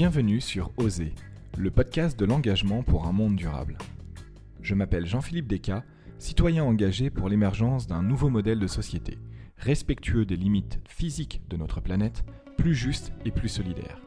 [0.00, 1.14] Bienvenue sur Oser,
[1.58, 3.76] le podcast de l'engagement pour un monde durable.
[4.62, 5.82] Je m'appelle Jean-Philippe Descas,
[6.18, 9.18] citoyen engagé pour l'émergence d'un nouveau modèle de société,
[9.58, 12.24] respectueux des limites physiques de notre planète,
[12.56, 14.00] plus juste et plus solidaire.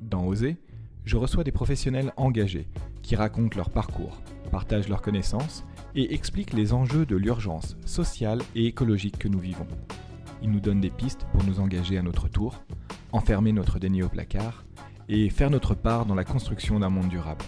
[0.00, 0.58] Dans Oser,
[1.04, 2.68] je reçois des professionnels engagés
[3.02, 4.22] qui racontent leur parcours,
[4.52, 5.64] partagent leurs connaissances
[5.96, 9.66] et expliquent les enjeux de l'urgence sociale et écologique que nous vivons.
[10.40, 12.62] Ils nous donnent des pistes pour nous engager à notre tour,
[13.10, 14.64] enfermer notre déni au placard
[15.12, 17.44] et faire notre part dans la construction d'un monde durable.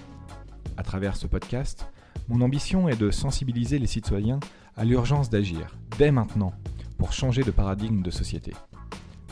[0.76, 1.86] À travers ce podcast,
[2.28, 4.40] mon ambition est de sensibiliser les citoyens
[4.76, 6.52] à l'urgence d'agir, dès maintenant,
[6.98, 8.52] pour changer de paradigme de société.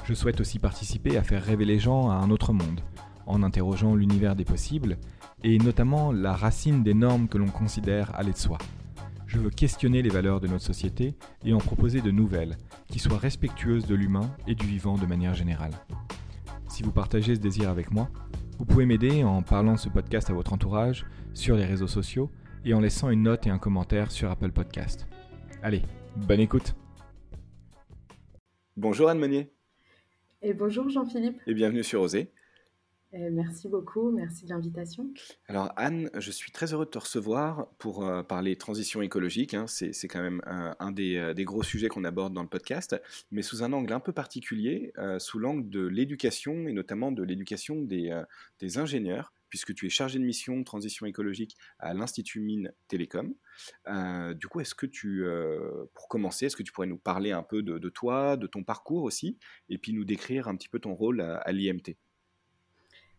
[0.05, 2.80] Je souhaite aussi participer à faire rêver les gens à un autre monde,
[3.27, 4.97] en interrogeant l'univers des possibles,
[5.43, 8.59] et notamment la racine des normes que l'on considère aller de soi.
[9.26, 12.59] Je veux questionner les valeurs de notre société et en proposer de nouvelles,
[12.93, 15.73] qui soient respectueuses de l'humain et du vivant de manière générale.
[16.80, 18.09] Si vous partagez ce désir avec moi,
[18.59, 22.30] vous pouvez m'aider en parlant de ce podcast à votre entourage, sur les réseaux sociaux,
[22.64, 25.06] et en laissant une note et un commentaire sur Apple Podcast.
[25.62, 25.82] Allez,
[26.16, 26.74] bonne écoute
[28.78, 29.52] Bonjour Anne Meunier.
[30.40, 31.38] Et bonjour Jean-Philippe.
[31.46, 32.01] Et bienvenue sur
[33.13, 33.30] Oser.
[33.30, 35.11] merci beaucoup, merci de l'invitation.
[35.49, 39.55] Alors Anne, je suis très heureux de te recevoir pour euh, parler transition écologique.
[39.55, 39.66] Hein.
[39.66, 43.01] C'est, quand même un, des, euh, des, gros sujets qu'on aborde dans le podcast,
[43.31, 47.23] mais sous un angle un peu particulier, euh, sous l'angle de l'éducation et notamment de
[47.23, 48.11] l'éducation des,
[48.77, 53.35] ingénieurs puisque tu es chargé de mission transition écologique à l'Institut Mines Télécom.
[53.88, 57.33] Euh, du coup, est-ce que tu, euh, pour commencer, est-ce que tu pourrais nous parler
[57.33, 59.37] un peu de, toi, de ton parcours aussi,
[59.69, 61.97] et puis nous décrire un petit peu ton rôle à, l'IMT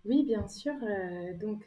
[0.06, 0.74] Oui, bien sûr.
[0.84, 1.66] Euh, donc,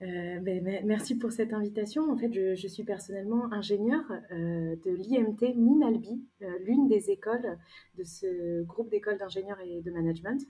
[0.00, 2.10] ben, merci pour cette invitation.
[2.10, 6.24] En fait, je, suis personnellement ingénieure de l'IMT Minalbi,
[6.64, 7.58] l'une des écoles
[7.96, 10.40] de ce groupe d'écoles d'ingénieurs et de management.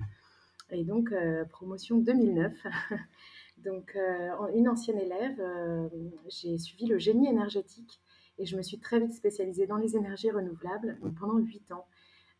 [0.72, 2.52] Et donc, euh, promotion 2009.
[3.58, 5.88] donc, euh, une ancienne élève, euh,
[6.28, 8.00] j'ai suivi le génie énergétique
[8.38, 10.98] et je me suis très vite spécialisée dans les énergies renouvelables.
[11.20, 11.86] Pendant huit ans,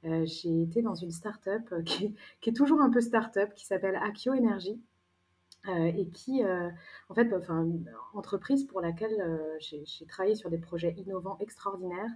[0.05, 4.33] j'ai été dans une start-up qui, qui, est toujours un peu start-up, qui s'appelle Akio
[4.33, 4.81] Energy.
[5.69, 6.43] et qui,
[7.09, 7.69] en fait, enfin,
[8.15, 9.17] entreprise pour laquelle
[9.61, 12.11] j'ai travaillé sur des projets innovants extraordinaires.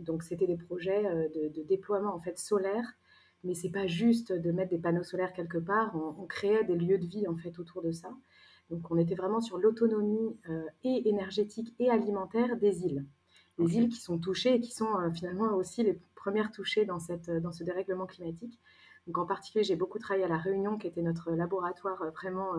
[0.00, 1.02] donc, c'était des projets
[1.34, 2.84] de, déploiement en fait solaire
[3.44, 5.94] mais c'est pas juste de mettre des panneaux solaires quelque part.
[5.96, 8.10] On, créait des lieux de vie en fait autour de ça.
[8.70, 13.04] Donc on était vraiment sur l'autonomie euh, et énergétique et alimentaire des îles.
[13.58, 16.98] Les îles qui sont touchées et qui sont euh, finalement aussi les premières touchées dans,
[16.98, 18.58] cette, dans ce dérèglement climatique.
[19.06, 22.52] Donc en particulier, j'ai beaucoup travaillé à La Réunion, qui était notre laboratoire euh, vraiment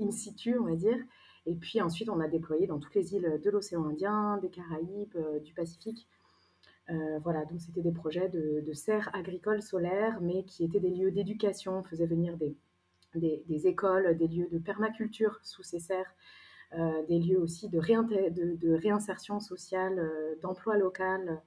[0.00, 0.98] in situ, on va dire.
[1.46, 5.16] Et puis ensuite, on a déployé dans toutes les îles de l'océan Indien, des Caraïbes,
[5.44, 6.08] du Pacifique.
[6.90, 11.10] Euh, voilà, donc c'était des projets de, serres agricoles solaires, mais qui étaient des lieux
[11.10, 11.78] d'éducation.
[11.78, 12.56] On faisait venir des,
[13.14, 16.14] des, écoles, des lieux de permaculture sous ces serres, euh,
[17.08, 21.40] des lieux aussi de, de, réinsertion sociale, euh, d'emploi local.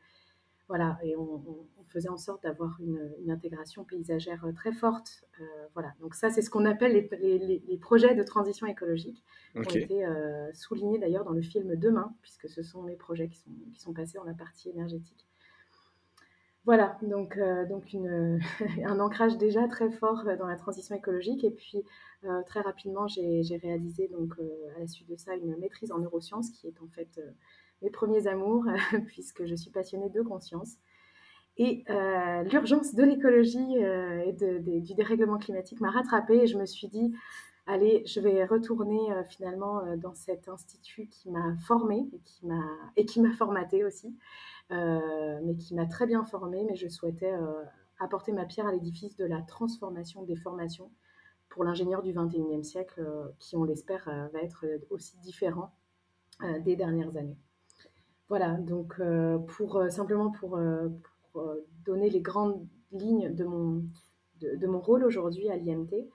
[0.68, 1.44] Voilà, et on,
[1.88, 5.25] faisait en sorte d'avoir une, intégration paysagère très forte.
[5.74, 10.06] voilà, donc ça, c'est ce qu'on appelle les, projets de transition écologique, qui ont été
[10.53, 13.94] soulignés d'ailleurs dans le film Demain, puisque ce sont les projets qui sont, qui sont
[13.94, 15.28] passés dans la partie énergétique.
[16.69, 17.96] Voilà, donc, euh, donc
[18.85, 21.44] un ancrage déjà très fort euh, dans la transition écologique.
[21.44, 21.81] Et puis,
[22.25, 24.35] euh, très rapidement, j'ai réalisé, donc,
[24.75, 27.19] à la suite de ça, une maîtrise en neurosciences, qui est en fait
[27.81, 28.66] mes premiers amours,
[29.07, 30.75] puisque je suis passionnée de conscience.
[31.57, 31.85] Et
[32.52, 33.78] l'urgence de l'écologie
[34.28, 34.31] et
[34.81, 37.12] du dérèglement climatique m'a rattrapée et je me suis dit,
[37.66, 42.07] allez, je vais retourner finalement dans cet institut qui m'a formée
[42.96, 44.16] et qui m'a formatée aussi.
[44.72, 46.63] Euh, mais qui m'a très bien formée.
[46.63, 47.63] Mais je souhaitais euh,
[48.00, 50.91] apporter ma pierre à l'édifice de la transformation des formations
[51.50, 55.74] pour l'ingénieur du 21e siècle, euh, qui, on l'espère, va être aussi différent
[56.63, 57.38] des dernières années.
[58.30, 59.01] Voilà, donc
[59.89, 60.57] simplement pour,
[61.83, 63.83] donner les grandes lignes de mon,
[64.39, 66.07] de mon rôle aujourd'hui à l'IMT,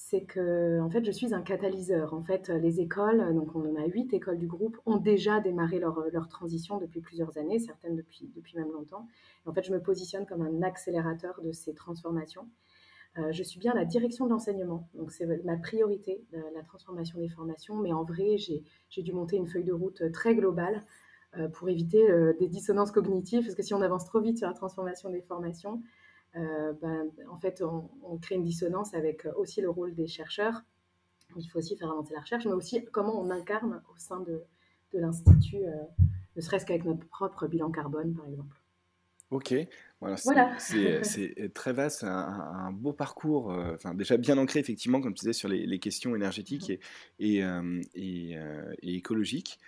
[0.00, 2.14] c'est que en fait, je suis un catalyseur.
[2.14, 5.80] En fait, les écoles, donc on en a huit écoles du groupe, ont déjà démarré
[5.80, 9.06] leur, leur transition depuis plusieurs années, certaines depuis, depuis même longtemps.
[9.44, 12.48] en fait, je me positionne comme un accélérateur de ces transformations.
[13.18, 16.24] Euh, je suis bien la direction de l'enseignement, donc c'est ma priorité,
[16.54, 17.74] la, transformation des formations.
[17.74, 20.84] Mais en vrai, j'ai dû monter une feuille de route très globale
[21.36, 24.46] euh, pour éviter euh, des dissonances cognitives, parce que si on avance trop vite sur
[24.46, 25.80] la transformation des formations, euh,
[26.34, 30.62] ben, en fait, on, crée une dissonance avec aussi le rôle des chercheurs.
[31.36, 34.42] Il faut aussi faire avancer la recherche, mais aussi comment on incarne au sein de,
[34.94, 35.76] de l'Institut, euh,
[36.36, 38.56] ne serait-ce qu'avec notre propre bilan carbone, par exemple.
[39.30, 39.54] Ok,
[40.00, 40.16] voilà,
[40.58, 45.34] c'est très vaste, un, un beau parcours, enfin déjà bien ancré effectivement, comme tu disais,
[45.34, 47.44] sur les, questions énergétiques mmh et,
[47.94, 48.38] et,
[48.80, 49.60] et, écologiques.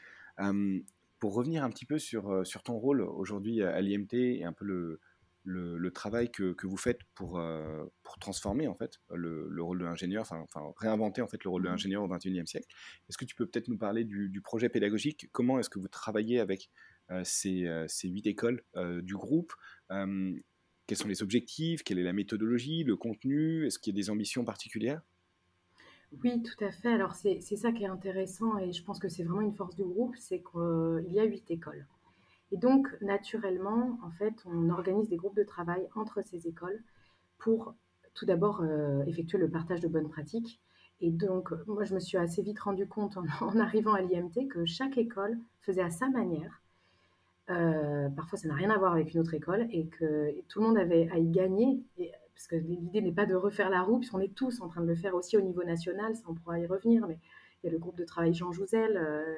[1.18, 4.64] pour revenir un petit peu sur, sur ton rôle aujourd'hui à l'IMT et un peu
[4.64, 4.98] le,
[5.44, 9.78] le, travail que, que, vous faites pour, euh, pour transformer en fait le, le rôle
[9.78, 11.70] de l'ingénieur, enfin, enfin, réinventer en fait le rôle de mmh.
[11.70, 12.66] l'ingénieur au XXIe siècle.
[13.08, 15.28] Est-ce que tu peux peut-être nous parler du, du projet pédagogique?
[15.32, 16.70] Comment est-ce que vous travaillez avec
[17.10, 18.62] euh, ces, euh, ces, huit écoles
[19.02, 19.52] du groupe?
[19.88, 21.84] Quels sont les objectifs?
[21.84, 23.66] Quelle est la méthodologie, le contenu?
[23.66, 25.02] Est-ce qu'il y a des ambitions particulières?
[26.24, 26.92] Oui, tout à fait.
[26.92, 29.84] Alors c'est ça qui est intéressant et je pense que c'est vraiment une force du
[29.84, 31.86] groupe, c'est qu'il y a huit écoles.
[32.52, 36.82] Et donc, naturellement, en fait, on organise des groupes de travail entre ces écoles
[37.38, 37.74] pour
[38.14, 40.60] tout d'abord euh, effectuer le partage de bonnes pratiques.
[41.00, 43.24] Et donc, moi, je me suis assez vite rendu compte en,
[43.58, 46.60] arrivant à l'IMT que chaque école faisait à sa manière.
[47.50, 50.66] Euh, parfois, ça n'a rien à voir avec une autre école et que tout le
[50.66, 51.82] monde avait à y gagner.
[52.34, 54.86] parce que l'idée n'est pas de refaire la roue, puisqu'on est tous en train de
[54.86, 57.06] le faire aussi au niveau national, ça on pourra y revenir.
[57.06, 57.18] Mais
[57.62, 58.96] il y a le groupe de travail Jean Jouzel.
[58.96, 59.34] Euh,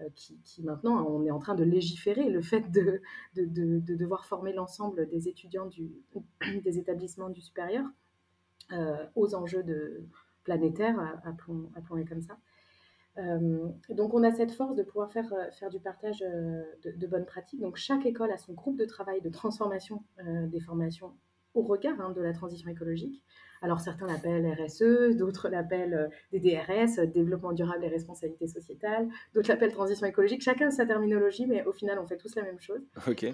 [0.00, 3.00] euh, qui, maintenant, on est en train de légiférer le fait de,
[3.34, 5.70] de, devoir former l'ensemble des étudiants
[6.64, 7.86] des établissements du supérieur
[8.72, 9.64] euh, aux enjeux
[10.44, 12.36] planétaires, appelons, les comme ça.
[13.16, 17.60] Euh, donc on a cette force de pouvoir faire, faire du partage de, bonnes pratiques.
[17.60, 21.14] Donc chaque école a son groupe de travail de transformation des formations
[21.54, 23.24] au regard hein, de la transition écologique.
[23.66, 29.72] Alors certains l'appellent RSE, d'autres l'appellent euh, DDRS, développement durable et responsabilité sociétale, d'autres l'appellent
[29.72, 30.40] transition écologique.
[30.40, 32.86] Chacun a sa terminologie, mais au final, on fait tous la même chose.
[33.08, 33.26] Ok.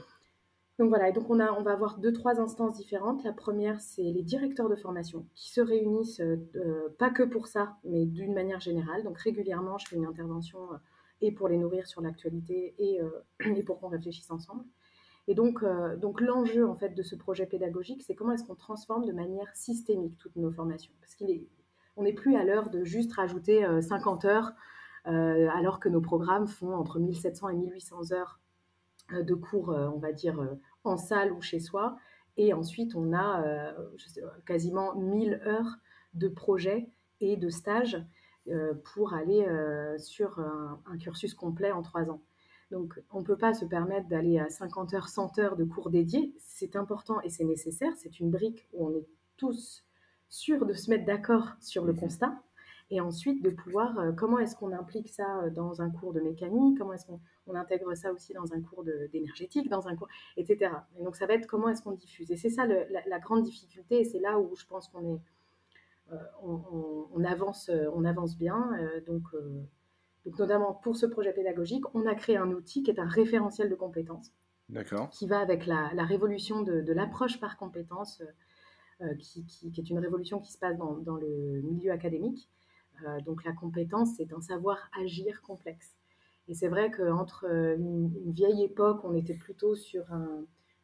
[0.78, 3.22] Donc voilà, et donc on, a, on va avoir deux, trois instances différentes.
[3.24, 7.46] La première, c'est les directeurs de formation qui se réunissent, euh, euh, pas que pour
[7.46, 9.04] ça, mais d'une manière générale.
[9.04, 10.60] Donc régulièrement, je fais une intervention
[11.20, 13.00] et pour les nourrir sur l'actualité et,
[13.54, 14.64] et pour qu'on réfléchisse ensemble.
[15.28, 18.54] Et donc, euh, donc l'enjeu en fait de ce projet pédagogique, c'est comment est-ce qu'on
[18.54, 20.92] transforme de manière systémique toutes nos formations.
[21.00, 21.46] Parce qu'on est,
[21.96, 24.52] n'est plus à l'heure de juste rajouter 50 euh, heures,
[25.06, 28.40] euh, alors que nos programmes font entre 1700 et 1800 heures
[29.12, 30.40] de cours, on va dire,
[30.84, 31.98] en salle ou chez soi.
[32.38, 33.74] Et ensuite, on a
[34.46, 35.76] quasiment 1000 heures
[36.14, 36.88] de projets
[37.20, 38.02] et de stages
[38.94, 39.46] pour aller
[39.98, 42.22] sur un cursus complet en trois ans.
[42.72, 45.90] Donc, on ne peut pas se permettre d'aller à 50 heures, 100 heures de cours
[45.90, 46.32] dédiés.
[46.38, 47.92] C'est important et c'est nécessaire.
[47.98, 49.84] C'est une brique où on est tous
[50.30, 52.00] sûrs de se mettre d'accord sur le mhm.
[52.00, 52.42] constat.
[52.90, 56.20] Et ensuite, de pouvoir, euh, comment est-ce qu'on implique ça euh, dans un cours de
[56.20, 56.78] mécanique?
[56.78, 60.08] Comment est-ce qu'on intègre ça aussi dans un cours d'énergétique, dans un cours,
[60.38, 60.72] etc.
[60.98, 62.30] Et donc, ça va être comment est-ce qu'on diffuse.
[62.30, 64.00] Et c'est ça la, grande difficulté.
[64.00, 65.20] Et c'est là où je pense qu'on est,
[66.12, 68.70] euh, on, avance, on avance bien.
[69.06, 69.24] donc,
[70.24, 73.68] donc, notamment pour ce projet pédagogique, on a créé un outil qui est un référentiel
[73.68, 74.32] de compétences.
[75.10, 78.22] Qui va avec la, révolution de, l'approche par compétences,
[79.02, 82.48] euh, euh, qui, est une révolution qui se passe dans, le milieu académique.
[83.04, 85.96] Euh, donc la compétence, c'est un savoir agir complexe.
[86.48, 90.04] Et c'est vrai qu'entre une, une, vieille époque, on était plutôt sur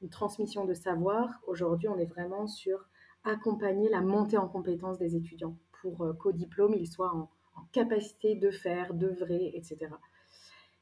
[0.02, 1.40] une transmission de savoir.
[1.46, 2.88] Aujourd'hui, on est vraiment sur
[3.25, 7.31] accompagner la montée en compétences des étudiants pour qu'au diplôme, ils soient en,
[7.72, 9.88] capacité de faire, d'œuvrer, etc.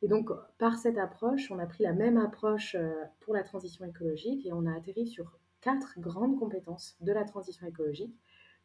[0.02, 3.84] Et donc, par cette approche, on a pris la même approche euh, pour la transition
[3.84, 8.14] écologique et on a atterri sur quatre grandes compétences de la transition écologique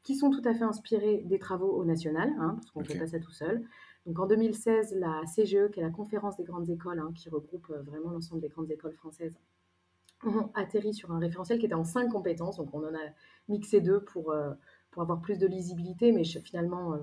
[0.03, 2.97] qui sont tout à fait inspirées des travaux au national, hein, parce qu'on ne fait
[2.97, 3.63] pas ça tout seul.
[4.05, 7.69] Donc en 2016, la CGE, qui est la conférence des grandes écoles, hein, qui regroupe
[7.69, 9.38] euh, vraiment l'ensemble des grandes écoles françaises,
[10.24, 12.57] ont atterri sur un référentiel qui était en cinq compétences.
[12.57, 13.09] Donc on en a
[13.47, 14.51] mixé deux pour, euh,
[14.89, 16.95] pour avoir plus de lisibilité, mais finalement,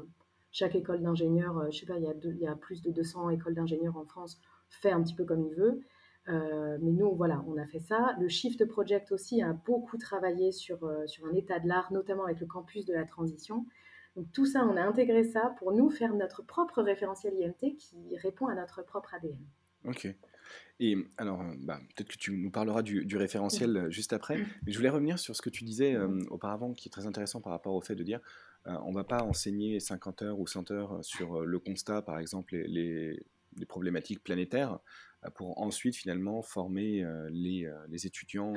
[0.53, 2.91] chaque école d'ingénieurs, euh, je sais pas, il y, a il y a plus de
[2.91, 4.41] 200 écoles d'ingénieurs en France,
[4.71, 5.81] fait un petit peu comme il veut.
[6.29, 8.15] Euh, mais nous, voilà, on a fait ça.
[8.21, 12.25] Le Shift Project aussi a beaucoup travaillé sur, euh, sur un état de l'art, notamment
[12.25, 13.65] avec le campus de la transition.
[14.15, 18.17] Donc tout ça, on a intégré ça pour nous faire notre propre référentiel IMT qui
[18.17, 19.39] répond à notre propre ADN.
[19.85, 20.09] Ok.
[20.81, 24.77] Et alors, bah, peut-être que tu nous parleras du, du référentiel juste après, mais je
[24.77, 25.97] voulais revenir sur ce que tu disais
[26.31, 28.21] auparavant, qui est très intéressant par rapport au fait de dire
[28.67, 32.19] on ne va pas enseigner 50 heures ou 100 heures sur euh, le constat, par
[32.19, 33.23] exemple, les,
[33.67, 34.79] problématiques planétaires,
[35.25, 37.67] euh, pour ensuite finalement former les,
[38.05, 38.55] étudiants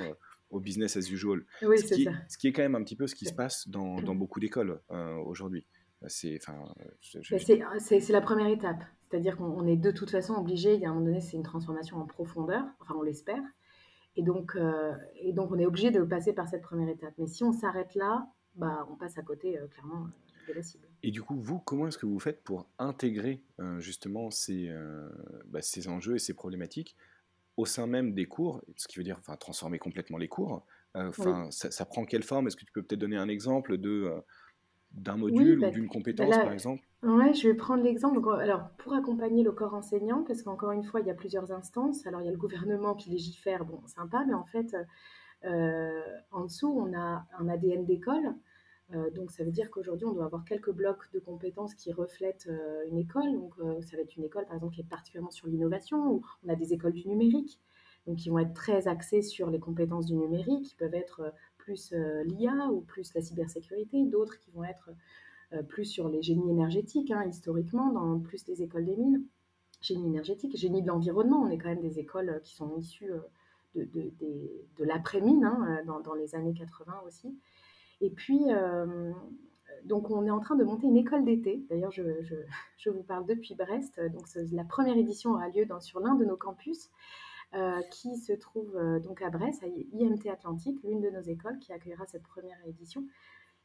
[0.50, 1.46] au business as usual.
[1.62, 2.12] Oui, ce, qui, ça.
[2.28, 4.82] ce qui est quand même un petit peu ce qui se passe dans, beaucoup d'écoles
[5.26, 5.66] aujourd'hui.
[6.08, 6.40] C'est
[8.10, 8.84] la première étape.
[9.10, 11.44] C'est-à-dire qu'on est de toute façon obligé, il y a un moment donné, c'est une
[11.44, 13.42] transformation en profondeur, enfin on l'espère.
[14.16, 14.58] Et donc,
[15.16, 17.14] et donc on est obligé de passer par cette première étape.
[17.18, 20.64] Mais si on s'arrête là, bah, on passe à côté euh, clairement euh, de la
[20.64, 20.88] cible.
[21.04, 24.72] Et du coup, vous, comment est-ce que vous faites pour intégrer euh, justement ces,
[25.46, 26.96] bah, ces enjeux et ces problématiques
[27.58, 30.66] au sein même des cours, ce qui veut dire enfin, transformer complètement les cours.
[30.96, 32.48] Enfin, ça, prend quelle forme?
[32.48, 34.12] Est-ce que tu peux peut-être donner un exemple de
[34.92, 36.86] d'un module ou bah, d'une compétence, bah par exemple?
[37.04, 38.20] Oui, je vais prendre l'exemple.
[38.42, 42.06] Alors, pour accompagner le corps enseignant, parce qu'encore une fois, il y a plusieurs instances.
[42.08, 44.76] Alors, il y a le gouvernement qui légifère, bon, sympa, mais en fait,
[45.44, 48.36] en dessous, on a un ADN d'école.
[48.94, 52.48] Euh, donc, ça veut dire qu'aujourd'hui, on doit avoir quelques blocs de compétences qui reflètent
[52.50, 53.34] euh, une école.
[53.34, 56.50] Donc, ça va être une école, par exemple, qui est particulièrement sur l'innovation, ou on
[56.50, 57.60] a des écoles du numérique,
[58.06, 61.94] donc qui vont être très axées sur les compétences du numérique, qui peuvent être plus
[62.26, 64.90] l'IA ou plus la cybersécurité, d'autres qui vont être
[65.68, 69.24] plus sur les génies énergétiques, hein, historiquement, dans plus les écoles des mines.
[69.82, 73.12] Génie énergétique, génie de l'environnement, on est quand même des écoles qui sont issues
[73.76, 74.12] de, de,
[74.78, 77.38] de l'après-mine, hein, dans, les années 80 aussi.
[78.02, 78.46] Et puis,
[79.86, 81.64] donc on est en train de monter une école d'été.
[81.70, 82.36] D'ailleurs, je, je,
[82.78, 84.00] je, vous parle depuis Brest.
[84.12, 86.90] Donc la première édition aura lieu dans, sur l'un de nos campus.
[87.54, 91.60] Euh, qui se trouve euh, donc à Brest, à IMT Atlantique, l'une de nos écoles
[91.60, 93.06] qui accueillera cette première édition.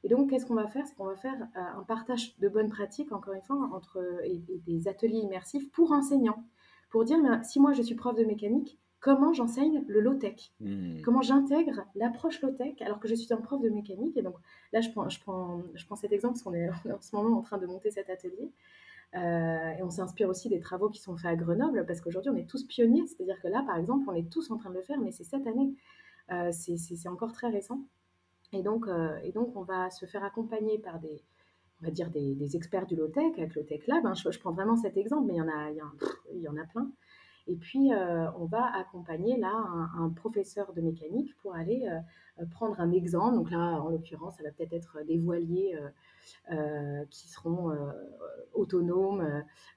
[0.02, 0.84] Et donc, qu'est-ce qu'on va faire?
[0.88, 4.42] C'est qu'on va faire euh, un partage de bonnes pratiques, encore une fois, entre, et,
[4.66, 6.42] des ateliers immersifs pour enseignants.
[6.90, 11.02] Pour dire, ben, si moi je suis prof de mécanique, comment j'enseigne le low-tech mmh.
[11.02, 14.34] Comment j'intègre l'approche low-tech alors que je suis un prof de mécanique Et donc,
[14.72, 17.38] là, je prends, je prends, je prends cet exemple parce qu'on est en ce moment
[17.38, 18.50] en train de monter cet atelier.
[19.14, 22.36] Euh, et on s'inspire aussi des travaux qui sont faits à Grenoble, parce qu'aujourd'hui, on
[22.36, 23.06] est tous pionniers.
[23.06, 25.22] C'est-à-dire que là, par exemple, on est tous en train de le faire, mais c'est
[25.22, 25.72] cette année.
[26.32, 27.80] Euh, c'est encore très récent.
[28.52, 31.22] Et donc, euh, et donc, on va se faire accompagner par des,
[31.80, 34.04] on va dire des, experts du low-tech, avec le Tech Lab.
[34.04, 34.14] Hein.
[34.14, 36.56] Je, prends vraiment cet exemple, mais il y en a, il y, il y en
[36.56, 36.90] a plein.
[37.46, 37.90] Et puis,
[38.38, 39.52] on va accompagner là
[39.98, 41.88] un, professeur de mécanique pour aller
[42.50, 43.36] prendre un exemple.
[43.36, 45.78] Donc là, en l'occurrence, ça va peut-être être des voiliers
[46.50, 47.90] euh, qui seront euh,
[48.52, 49.20] autonomes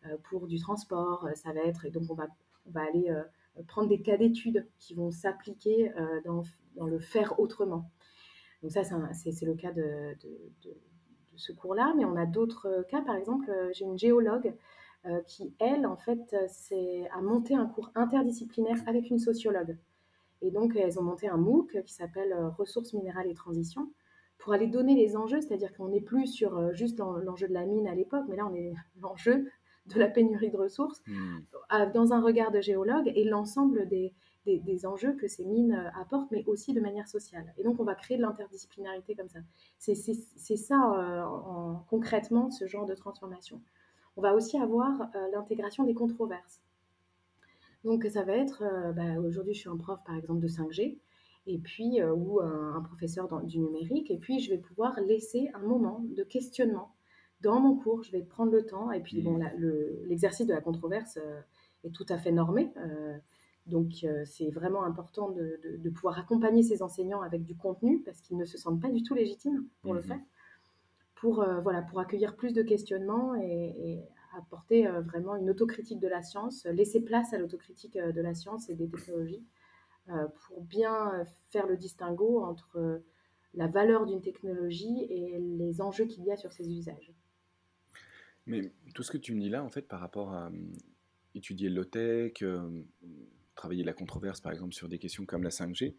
[0.05, 1.27] euh, pour du transport.
[1.35, 2.27] Ça va être, et donc on va,
[2.67, 3.11] on va aller
[3.67, 5.91] prendre des cas d'études qui vont s'appliquer
[6.25, 6.43] dans,
[6.75, 7.89] dans, le faire autrement.
[8.61, 10.15] Donc ça, c'est le cas de,
[11.35, 13.01] ce cours-là, mais on a d'autres cas.
[13.01, 14.53] Par exemple, j'ai une géologue
[15.27, 16.35] qui, elle, en fait,
[17.11, 19.77] a monté un cours interdisciplinaire avec une sociologue.
[20.41, 23.89] Et donc, elles ont monté un MOOC qui s'appelle Ressources minérales et transition,
[24.39, 27.65] pour aller donner les enjeux, c'est-à-dire qu'on n'est plus sur euh, juste l'enjeu de la
[27.65, 29.47] mine à l'époque, mais là on est l'enjeu
[29.85, 31.91] de la pénurie de ressources hmm.
[31.93, 34.13] dans un regard de géologue et l'ensemble des,
[34.45, 37.53] des, enjeux que ces mines euh, apportent, mais aussi de manière sociale.
[37.57, 39.39] Et donc on va créer de l'interdisciplinarité comme ça.
[39.77, 43.61] C'est ça euh, en, concrètement ce genre de transformation.
[44.17, 46.61] On va aussi avoir l'intégration des controverses.
[47.83, 48.63] Donc ça va être,
[48.95, 50.97] bah, aujourd'hui je suis un prof par exemple de 5G,
[51.49, 54.11] et puis, euh, ou un, professeur du numérique.
[54.11, 56.93] Et puis, je vais pouvoir laisser un moment de questionnement
[57.41, 58.03] dans mon cours.
[58.03, 58.91] Je vais prendre le temps.
[58.91, 59.51] Et puis, bon, mmh.
[60.05, 61.41] l'exercice de la controverse euh,
[61.83, 62.71] est tout à fait normé.
[62.77, 63.17] Euh,
[63.65, 68.45] donc, c'est vraiment important de, pouvoir accompagner ces enseignants avec du contenu parce qu'ils ne
[68.45, 70.19] se sentent pas du tout légitimes pour le mmh faire.
[71.21, 73.99] Pour, voilà, pour accueillir plus de questionnements et,
[74.37, 78.75] apporter vraiment une autocritique de la science, laisser place à l'autocritique de la science et
[78.75, 79.43] des technologies
[80.11, 83.05] euh, pour bien faire le distinguo entre euh,
[83.53, 87.13] la valeur d'une technologie et les enjeux qu'il y a sur ses usages.
[88.47, 90.51] Mais tout ce que tu me dis là, en fait, par rapport à euh,
[91.35, 92.43] étudier le tech
[93.53, 95.93] travailler la controverse, par exemple, sur des questions comme la 5G,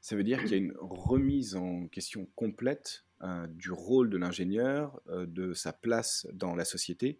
[0.00, 3.05] ça veut dire qu'il y a une remise en question complète
[3.48, 7.18] du rôle de l'ingénieur, de sa place dans la société,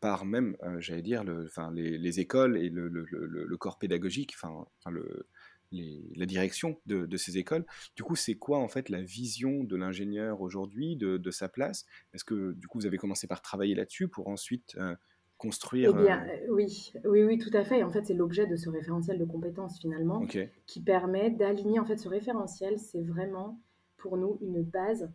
[0.00, 4.66] par même, j'allais dire, le, les, écoles et le, le, le corps pédagogique, enfin,
[5.72, 7.64] la direction de, ces écoles.
[7.96, 11.84] Du coup, c'est quoi en fait la vision de l'ingénieur aujourd'hui, de, sa place?
[12.14, 14.94] Est-ce que du coup, vous avez commencé par travailler là-dessus pour ensuite euh,
[15.36, 17.82] construire eh bien, euh, oui, oui, oui, tout à fait.
[17.82, 20.26] En fait, c'est l'objet de ce référentiel de compétences finalement,
[20.66, 22.78] qui permet d'aligner en fait ce référentiel.
[22.78, 23.60] C'est vraiment
[23.98, 25.10] pour nous une base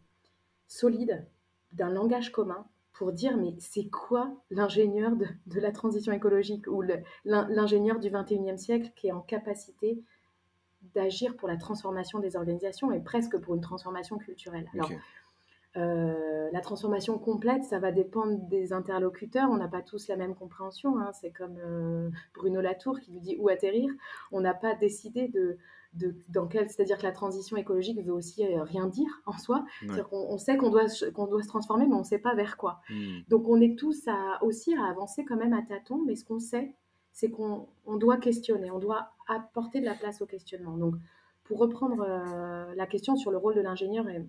[0.67, 1.25] solide
[1.71, 6.83] d'un langage commun pour dire mais c'est quoi l'ingénieur de, de, la transition écologique ou
[7.25, 10.03] l'ingénieur du 21e siècle qui est en capacité
[10.93, 14.69] d'agir pour la transformation des organisations et presque pour une transformation culturelle?
[14.73, 14.91] Alors,
[15.75, 19.49] euh, la transformation complète, ça va dépendre des interlocuteurs.
[19.49, 20.99] On n'a pas tous la même compréhension.
[20.99, 21.11] Hein.
[21.13, 23.91] C'est comme euh, Bruno Latour qui nous dit où atterrir?
[24.31, 25.57] On n'a pas décidé de,
[25.95, 29.65] de dans quel, c'est-à-dire que la transition écologique veut aussi euh, rien dire en soi.
[30.11, 32.81] on sait qu'on doit, qu'on doit se transformer, mais on ne sait pas vers quoi.
[32.89, 33.19] Hmm.
[33.29, 36.39] Donc on est tous à, aussi à avancer quand même à tâtons, mais ce qu'on
[36.39, 36.73] sait,
[37.13, 40.77] c'est qu'on doit questionner, on doit apporter de la place au questionnement.
[40.77, 40.95] Donc,
[41.43, 44.25] pour reprendre euh, la question sur le rôle de l'ingénieur et,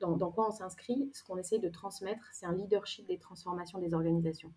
[0.00, 3.94] dans, quoi on s'inscrit, ce qu'on essaye de transmettre, c'est un leadership des transformations des
[3.94, 4.52] organisations.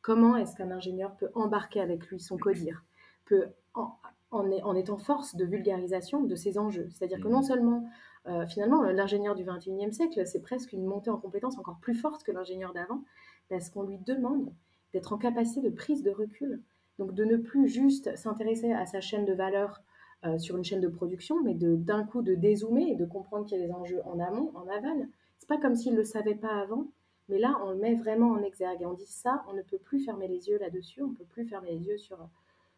[0.00, 2.84] Comment est-ce qu'un ingénieur peut embarquer avec lui son codir,
[3.24, 3.94] peut en,
[4.32, 6.88] en, étant force de vulgarisation de ces enjeux.
[6.90, 7.44] C'est-à-dire que non Mhm.
[7.44, 7.88] seulement,
[8.26, 12.22] euh, finalement, l'ingénieur du 21e siècle, c'est presque une montée en compétence encore plus forte
[12.24, 13.02] que l'ingénieur d'avant,
[13.48, 14.52] parce qu'on lui demande
[14.92, 16.62] d'être en capacité de prise de recul,
[16.98, 19.82] donc de ne plus juste s'intéresser à sa chaîne de valeur
[20.24, 23.58] euh, sur une chaîne de production, mais d'un coup de dézoomer et de comprendre qu'il
[23.58, 25.08] y a des enjeux en amont, en aval.
[25.38, 26.86] C'est pas comme s'il ne le savait pas avant,
[27.28, 28.82] mais là, on le met vraiment en exergue.
[28.82, 31.24] Et on dit ça, on ne peut plus fermer les yeux là-dessus, on ne peut
[31.24, 32.18] plus fermer les yeux sur,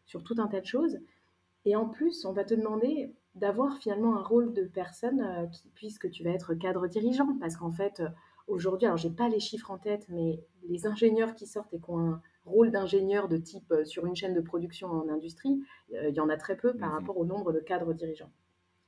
[0.05, 0.97] sur tout un tas de choses.
[1.65, 5.67] Et en plus, on va te demander d'avoir finalement un rôle de personne, euh, qui,
[5.75, 7.35] puisque tu vas être cadre dirigeant.
[7.39, 8.07] Parce qu'en fait, euh,
[8.47, 11.89] aujourd'hui, alors j'ai pas les chiffres en tête, mais les ingénieurs qui sortent et qui
[11.89, 15.59] ont un rôle d'ingénieur de type euh, sur une chaîne de production en industrie,
[15.91, 16.95] il y en a très peu par Mhm.
[16.95, 18.31] rapport au nombre de cadres dirigeants.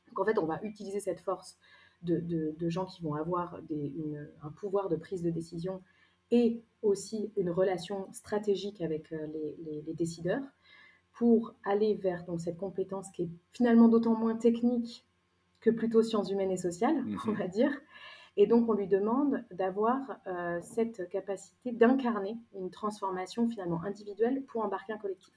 [0.09, 1.57] Donc en fait, on va utiliser cette force
[2.03, 5.81] de, de- de gens qui vont avoir des- une- un pouvoir de prise de décision
[6.31, 10.43] et aussi une relation stratégique avec les, les- les décideurs
[11.17, 15.05] pour aller vers donc, cette compétence qui est finalement d'autant moins technique
[15.61, 17.17] que plutôt sciences humaines et sociales, Mhm.
[17.27, 17.71] on va dire.
[18.39, 24.63] Et donc on lui demande d'avoir euh, cette capacité d'incarner une transformation finalement individuelle pour
[24.63, 25.33] embarquer un collectif.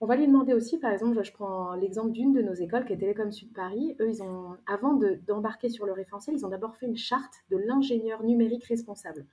[0.00, 2.92] On va lui demander aussi, par exemple, je prends l'exemple d'une de nos écoles qui
[2.92, 3.96] est Télécom Sud Paris.
[4.00, 7.34] Eux, ils ont, avant de- d'embarquer sur le référentiel, ils ont d'abord fait une charte
[7.50, 9.26] de l'ingénieur numérique responsable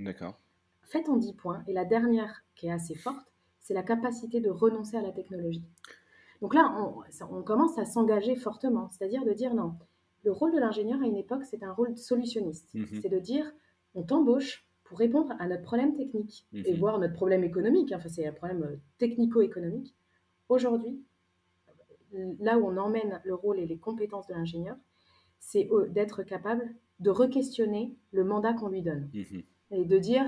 [0.00, 0.40] D'accord.
[0.82, 1.62] faite en 10 points.
[1.68, 3.30] Et la dernière, qui est assez forte,
[3.68, 5.62] c'est la capacité de renoncer à la technologie.
[6.40, 6.74] Donc là,
[7.30, 9.74] on, commence à s'engager fortement, c'est-à-dire de dire non.
[10.24, 12.74] Le rôle de l'ingénieur à une époque, c'est un rôle solutionniste.
[12.74, 13.02] Mhm.
[13.02, 13.44] C'est de dire,
[13.94, 16.78] on t'embauche pour répondre à notre problème technique et Mhm.
[16.78, 17.92] voir notre problème économique.
[17.94, 19.94] Enfin, c'est un problème euh, technico-économique.
[20.48, 21.04] Aujourd'hui,
[22.40, 24.78] là où on emmène le rôle et les compétences de l'ingénieur,
[25.40, 29.42] c'est euh, d'être capable de re-questionner le mandat qu'on lui donne Mhm.
[29.72, 30.24] et de dire,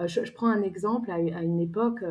[0.00, 2.02] euh, je, prends un exemple, à, une époque,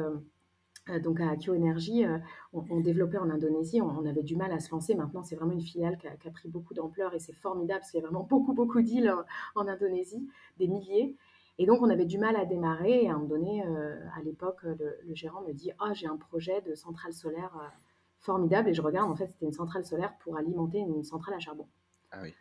[1.00, 2.17] donc à Akio Energy, euh,
[2.53, 4.96] on, on développait en Indonésie, on, on avait du mal à se lancer.
[4.96, 7.79] Maintenant, c'est vraiment une filiale qui a, qui a pris beaucoup d'ampleur et c'est formidable
[7.79, 11.16] parce qu'il y a vraiment beaucoup, beaucoup d'îles en, en Indonésie, des milliers.
[11.59, 13.03] Et donc, on avait du mal à démarrer.
[13.03, 16.07] Et à un moment donné, euh, à l'époque, le, le gérant me dit Ah, j'ai
[16.07, 17.68] un projet de centrale solaire euh,
[18.20, 18.70] formidable.
[18.70, 21.68] Et je regarde, en fait, c'était une centrale solaire pour alimenter une centrale à charbon.
[22.11, 22.33] Ah oui.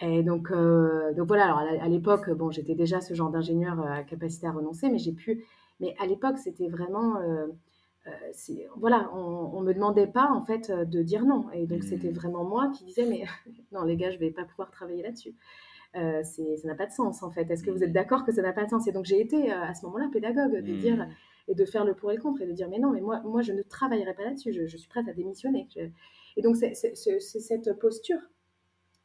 [0.00, 3.92] Et donc, euh, donc voilà, alors à l'époque, bon, j'étais déjà ce genre d'ingénieur euh,
[3.92, 5.44] à capacité à renoncer, mais j'ai pu.
[5.80, 7.20] Mais à l'époque, c'était vraiment.
[8.06, 8.10] Euh,
[8.76, 11.46] voilà, on, on me demandait pas en fait euh, de dire non.
[11.52, 13.24] Et donc, c'était vraiment moi qui disais, mais
[13.72, 15.34] non, les gars, je vais pas pouvoir travailler là-dessus.
[15.96, 17.50] Euh, ça n'a pas de sens en fait.
[17.50, 18.86] Est-ce que vous êtes d'accord que ça n'a pas de sens?
[18.88, 21.08] Et donc, j'ai été euh, à ce moment-là pédagogue de dire
[21.48, 23.20] et de faire le pour et le contre et de dire mais non mais moi
[23.24, 25.82] moi je ne travaillerai pas là-dessus je, je suis prête à démissionner Je-
[26.36, 28.18] et donc c'est c'est- c'est- c'est cette posture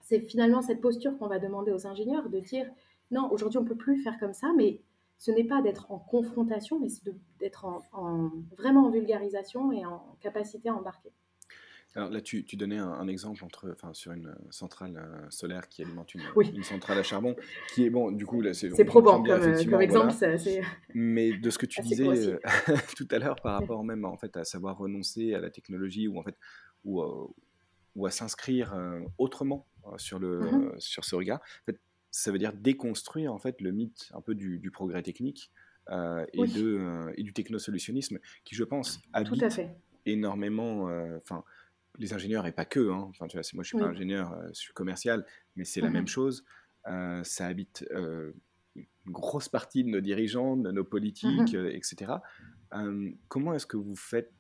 [0.02, 2.66] c'est finalement cette posture qu'on va demander aux ingénieurs de dire
[3.12, 4.82] non aujourd'hui on peut plus faire comme ça mais
[5.20, 7.04] ce n'est pas d'être en confrontation mais c'est
[7.40, 11.12] d'être en, en- vraiment en vulgarisation et en capacité à embarquer
[11.96, 15.68] Alors là, tu, tu donnais un, un exemple entre, enfin, sur une centrale euh, solaire
[15.70, 16.54] qui alimente une, Oui.
[16.54, 17.36] une centrale à charbon,
[17.74, 20.14] qui est bon, du coup, là, c'est probant bien, comme, euh, comme exemple voilà.
[20.14, 20.62] ça, c'est
[20.94, 22.40] Mais de ce que tu disais euh,
[22.98, 26.20] tout à l'heure par rapport même en fait à savoir renoncer à la technologie ou
[26.20, 26.36] en fait
[26.84, 27.02] ou,
[27.96, 28.76] ou à s'inscrire
[29.18, 30.72] autrement sur le Mhm.
[30.74, 34.22] euh, sur ce regard, en fait, ça veut dire déconstruire en fait le mythe un
[34.22, 35.52] peu du, du progrès technique
[35.90, 36.52] euh, et Oui.
[36.52, 41.44] de euh, et du technosolutionnisme qui je pense tout à habite fait énormément euh, enfin
[41.98, 43.12] les ingénieurs et pas que hein.
[43.14, 45.94] tu vois moi je suis pas ingénieur euh, je suis commercial mais c'est la Mhm.
[45.94, 46.46] même chose
[46.88, 48.32] Euh, ça habite euh,
[48.76, 52.14] une grosse partie de nos dirigeants de nos politiques euh, etc
[52.74, 54.32] Euh, comment est-ce que vous faites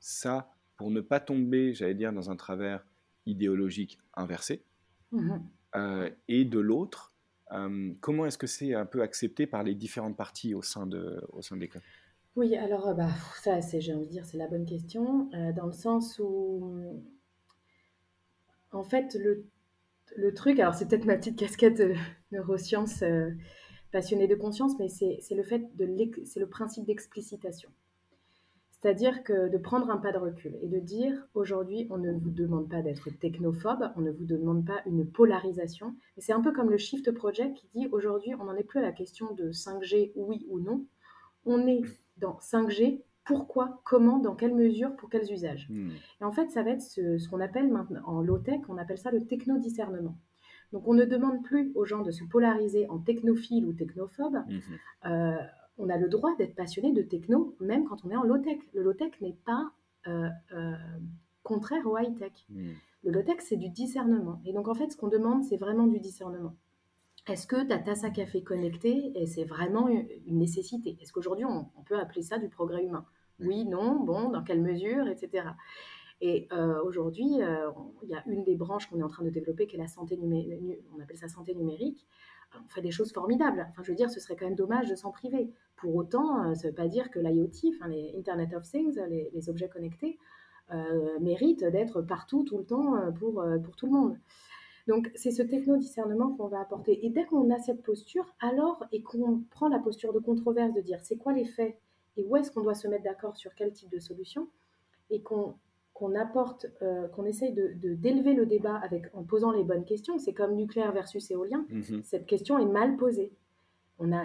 [0.00, 2.84] ça pour ne pas tomber j'allais dire dans un travers
[3.26, 4.64] idéologique inversé.
[5.76, 7.09] Euh, et de l'autre
[7.52, 11.24] euh, comment est-ce que c'est un peu accepté par les différentes parties au sein de
[11.30, 11.82] au sein de l'école?
[12.36, 13.10] Oui, alors euh, bah,
[13.42, 16.72] ça, c'est, j'ai envie de dire, c'est la bonne question, euh, dans le sens où,
[18.72, 21.82] en fait, le, truc, alors c'est peut-être ma petite casquette
[22.32, 23.02] neurosciences
[23.90, 25.88] passionnée de conscience, mais c'est, le fait de
[26.24, 27.70] c'est le principe d'explicitation.
[28.80, 32.30] C'est-à-dire que de prendre un pas de recul et de dire aujourd'hui, on ne vous
[32.30, 35.94] demande pas d'être technophobe, on ne vous demande pas une polarisation.
[36.16, 38.78] Et c'est un peu comme le Shift Project qui dit aujourd'hui, on n'en est plus
[38.78, 40.86] à la question de 5G, oui ou non.
[41.44, 41.82] On est
[42.16, 45.68] dans 5G, pourquoi, comment, dans quelle mesure, pour quels usages.
[45.68, 45.90] Hmm.
[46.22, 48.98] Et en fait, ça va être ce, ce qu'on appelle maintenant en low-tech, on appelle
[48.98, 50.16] ça le techno-discernement.
[50.72, 54.38] Donc on ne demande plus aux gens de se polariser en technophile ou technophobe.
[54.48, 54.60] Mhm.
[55.06, 55.36] Euh,
[55.80, 58.58] on a le droit d'être passionné de techno, même quand on est en low-tech.
[58.74, 59.72] Le low-tech n'est pas
[60.06, 60.74] euh, euh,
[61.42, 62.32] contraire au high-tech.
[62.48, 62.72] Hmm.
[63.02, 64.40] Le low-tech, c'est du discernement.
[64.44, 66.54] Et donc, en fait, ce qu'on demande, c'est vraiment du discernement.
[67.26, 70.98] Est-ce que ta tasse à café connectée, et c'est vraiment une nécessité?
[71.00, 73.06] Est-ce qu'aujourd'hui, on, on peut appeler ça du progrès humain?
[73.40, 75.48] Oui, non, bon, dans quelle mesure, etc.
[76.22, 76.48] Et
[76.84, 77.38] aujourd'hui,
[78.02, 79.88] il y a une des branches qu'on est en train de développer qui est la
[79.88, 82.06] santé numérique, on appelle ça santé numérique.
[82.54, 83.66] On fait des choses formidables.
[83.70, 85.50] Enfin, je veux dire, ce serait quand même dommage de s'en priver.
[85.76, 89.48] Pour autant, ça ne veut pas dire que l'IoT, enfin, les Internet of Things, les,
[89.48, 90.18] objets connectés,
[91.20, 94.18] méritent d'être partout, tout le temps, pour, pour tout le monde.
[94.88, 97.06] Donc, c'est ce techno-discernement qu'on va apporter.
[97.06, 100.80] Et dès qu'on a cette posture, alors, et qu'on prend la posture de controverse, de
[100.80, 101.78] dire c'est quoi les faits
[102.16, 104.48] et où est-ce qu'on doit se mettre d'accord sur quel type de solution,
[105.10, 105.54] et qu'on
[106.00, 110.18] qu'on apporte, euh, qu'on essaye de, d'élever le débat avec, en posant les bonnes questions.
[110.18, 111.66] C'est comme nucléaire versus éolien.
[111.68, 112.02] Mhm.
[112.02, 113.34] Cette question est mal posée.
[113.98, 114.24] On a,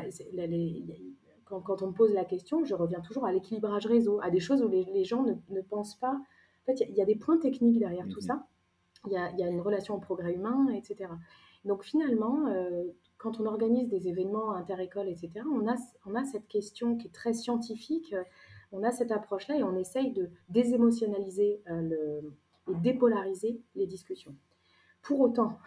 [1.43, 4.39] quand, quand, on me pose la question, je reviens toujours à l'équilibrage réseau, à des
[4.39, 6.13] choses où les, gens ne, ne, pensent pas.
[6.13, 8.27] En fait, il y, a des points techniques derrière tout mhm.
[8.27, 8.47] ça.
[9.07, 11.09] Il y, a, y a, une relation au progrès humain, etc.
[11.65, 12.85] Donc finalement, euh,
[13.17, 17.13] quand on organise des événements inter-écoles, etc., on a, on a cette question qui est
[17.13, 18.15] très scientifique
[18.71, 22.21] on a cette approche-là et on essaye de désémotionnaliser euh,
[22.69, 24.35] et dépolariser les discussions.
[25.01, 25.59] Pour autant,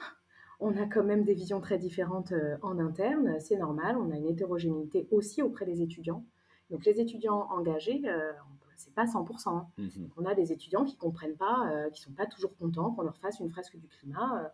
[0.60, 4.16] on a quand même des visions très différentes euh, en interne, c'est normal, on a
[4.16, 6.24] une hétérogénéité aussi auprès des étudiants.
[6.70, 8.32] Donc les étudiants engagés, euh,
[8.76, 9.48] c'est pas 100%.
[9.48, 9.66] Hein.
[9.78, 10.10] Mhm.
[10.16, 13.40] On a des étudiants qui comprennent pas, qui sont pas toujours contents qu'on leur fasse
[13.40, 14.52] une fresque du climat,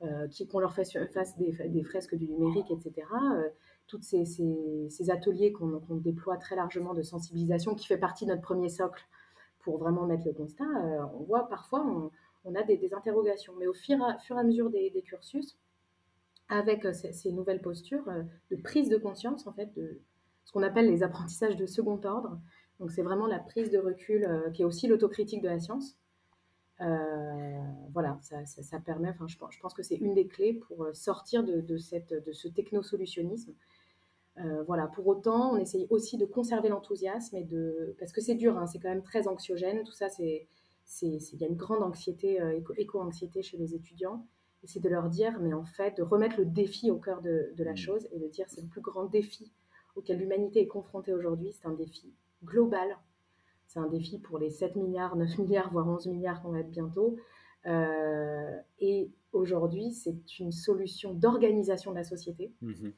[0.00, 3.06] qu'on leur fasse, des, fresques du numérique, etc
[3.86, 8.68] tous ces, ateliers qu'on déploie très largement de sensibilisation, qui fait partie de notre premier
[8.68, 9.06] socle
[9.66, 11.84] pour vraiment mettre le constat, euh, on voit parfois,
[12.44, 13.52] on, a des, interrogations.
[13.58, 15.58] Mais au fur, et à mesure des, cursus,
[16.48, 18.22] avec euh, ces, nouvelles postures euh,
[18.52, 20.00] de prise de conscience, en fait, de
[20.44, 22.38] ce qu'on appelle les apprentissages de second ordre.
[22.78, 25.96] Donc c'est vraiment la prise de recul qui est aussi l'autocritique de la science.
[26.78, 32.12] voilà, ça, permet, enfin, je, pense, que c'est une des clés pour sortir de, cette,
[32.12, 33.54] de ce technosolutionnisme
[34.38, 38.34] euh, voilà, pour autant, on essaye aussi de conserver l'enthousiasme et de parce que c'est
[38.34, 39.82] dur, hein, c'est quand même très anxiogène.
[39.84, 40.48] Tout ça, c'est
[41.02, 44.26] il y a une grande anxiété, euh, éco-anxiété chez les étudiants.
[44.62, 47.52] Et c'est de leur dire, mais en fait, de remettre le défi au cœur de,
[47.58, 47.76] la mmh.
[47.76, 49.52] chose et de dire c'est le plus grand défi
[49.94, 51.52] auquel l'humanité est confrontée aujourd'hui.
[51.52, 52.98] C'est un défi global.
[53.66, 56.70] C'est un défi pour les 7 milliards, 9 milliards, voire 11 milliards qu'on va être
[56.70, 57.16] bientôt.
[57.66, 62.52] Euh, et aujourd'hui, c'est une solution d'organisation de la société.
[62.60, 62.90] Mmh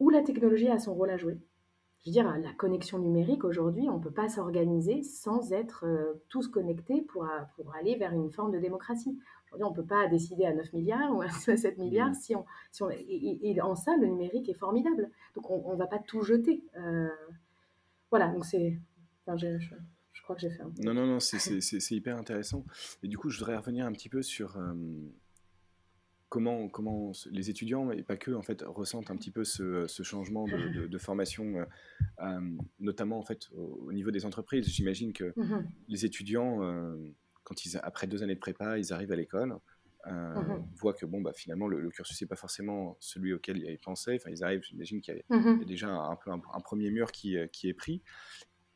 [0.00, 1.38] où la technologie a son rôle à jouer.
[2.02, 6.14] Je veux dire, la connexion numérique, aujourd'hui, on ne peut pas s'organiser sans être euh,
[6.30, 9.18] tous connectés pour, euh, pour aller vers une forme de démocratie.
[9.52, 12.14] Aujourd'hui, on ne peut pas décider à 9 milliards ou à 7 milliards mmh.
[12.14, 12.46] si on...
[12.72, 15.10] Si on et, en ça, le numérique est formidable.
[15.34, 16.64] Donc, on ne va pas tout jeter.
[16.78, 17.08] Euh,
[18.08, 18.78] voilà, donc c'est...
[19.26, 20.72] Enfin, je, je, crois que j'ai fait un...
[20.82, 22.64] Non, non, non, c'est hyper intéressant.
[23.02, 24.56] Et du coup, je voudrais revenir un petit peu sur
[26.30, 30.46] comment, comment les étudiants, et pas que, en fait, ressentent un petit peu ce, changement
[30.46, 31.64] de, formation, euh,
[32.22, 32.40] euh,
[32.78, 34.66] notamment en fait, au, niveau des entreprises.
[34.66, 36.96] J'imagine que mmh les étudiants, euh,
[37.42, 39.56] quand ils, après deux années de prépa, ils arrivent à l'école,
[40.06, 44.14] mmh voient que bon, bah, finalement, le, cursus n'est pas forcément celui auquel ils pensaient.
[44.14, 47.36] Enfin, ils arrivent, j'imagine qu'il y, a mmh déjà un, peu un, premier mur qui,
[47.52, 48.02] qui est pris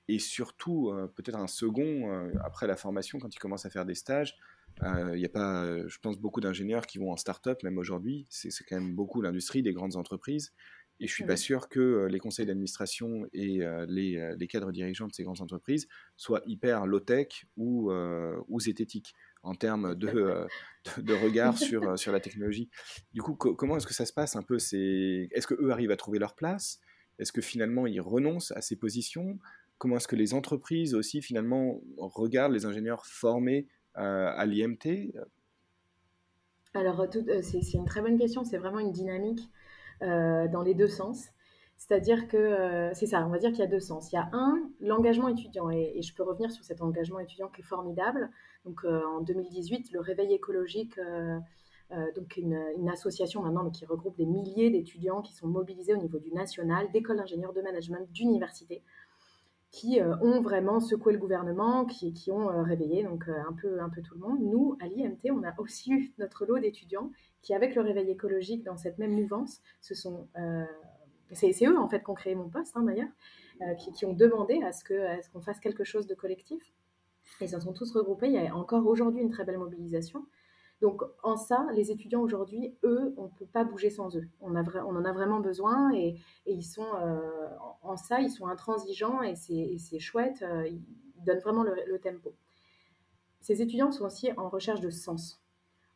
[0.07, 4.37] et surtout peut-être un second après la formation quand ils commencent à faire des stages
[4.83, 7.79] il euh, y a pas, euh, je pense, beaucoup d'ingénieurs qui vont en start-up, même
[7.79, 8.27] aujourd'hui.
[8.31, 10.53] C'est quand même beaucoup l'industrie des grandes entreprises.
[11.01, 15.09] Et je suis pas sûr que euh, les conseils d'administration et les, les, cadres dirigeants
[15.09, 20.47] de ces grandes entreprises soient hyper low-tech ou, ou zététiques en termes de,
[20.99, 22.71] de, regard sur, sur la technologie.
[23.13, 26.19] Du coup, comment est-ce que ça se passe un peu Est-ce qu'eux arrivent à trouver
[26.19, 26.81] leur place?
[27.19, 29.39] Est-ce que finalement ils renoncent à ces positions?
[29.79, 35.13] Comment est-ce que les entreprises aussi finalement regardent les ingénieurs formés euh, à l'IMT
[36.75, 38.45] Alors, euh, euh, c'est une très bonne question.
[38.45, 39.49] C'est vraiment une dynamique
[40.01, 41.29] dans les deux sens.
[41.79, 44.13] C'est-à-dire que c'est ça, on va dire qu'il y a deux sens.
[44.13, 47.63] Il y a un, l'engagement étudiant, et, je peux revenir sur cet engagement étudiant qui
[47.63, 48.31] est formidable.
[48.67, 51.01] Donc en 2018, le Réveil écologique,
[51.91, 56.19] donc une, une, association maintenant qui regroupe des milliers d'étudiants qui sont mobilisés au niveau
[56.19, 58.83] du national, d'écoles d'ingénieurs, de management, d'universités,
[59.75, 63.53] qui euh, ont vraiment secoué le gouvernement, qui, qui ont euh, réveillé donc euh, un
[63.55, 64.39] peu un peu tout le monde.
[64.41, 67.11] Nous, à l'IMT, on a aussi eu notre lot d'étudiants
[67.43, 70.29] qui, avec le réveil écologique dans cette même mouvance, ce sont
[71.33, 73.09] c'est eux en fait qui ont créé mon poste hein, d'ailleurs,
[73.79, 76.63] qui, qui, ont demandé à ce que ce qu'on fasse quelque chose de collectif.
[77.41, 78.29] Ils se sont tous regroupés.
[78.29, 80.25] Il y a encore aujourd'hui une très belle mobilisation.
[80.81, 84.29] Donc en ça, les étudiants aujourd'hui, eux, on ne peut pas bouger sans eux.
[84.41, 86.87] On, a on en a vraiment besoin et, ils sont
[87.85, 90.43] en ça, ils sont intransigeants et c'est chouette.
[90.43, 90.83] Euh, ils
[91.25, 92.35] donnent vraiment le, tempo.
[93.41, 95.41] Ces étudiants sont aussi en recherche de sens.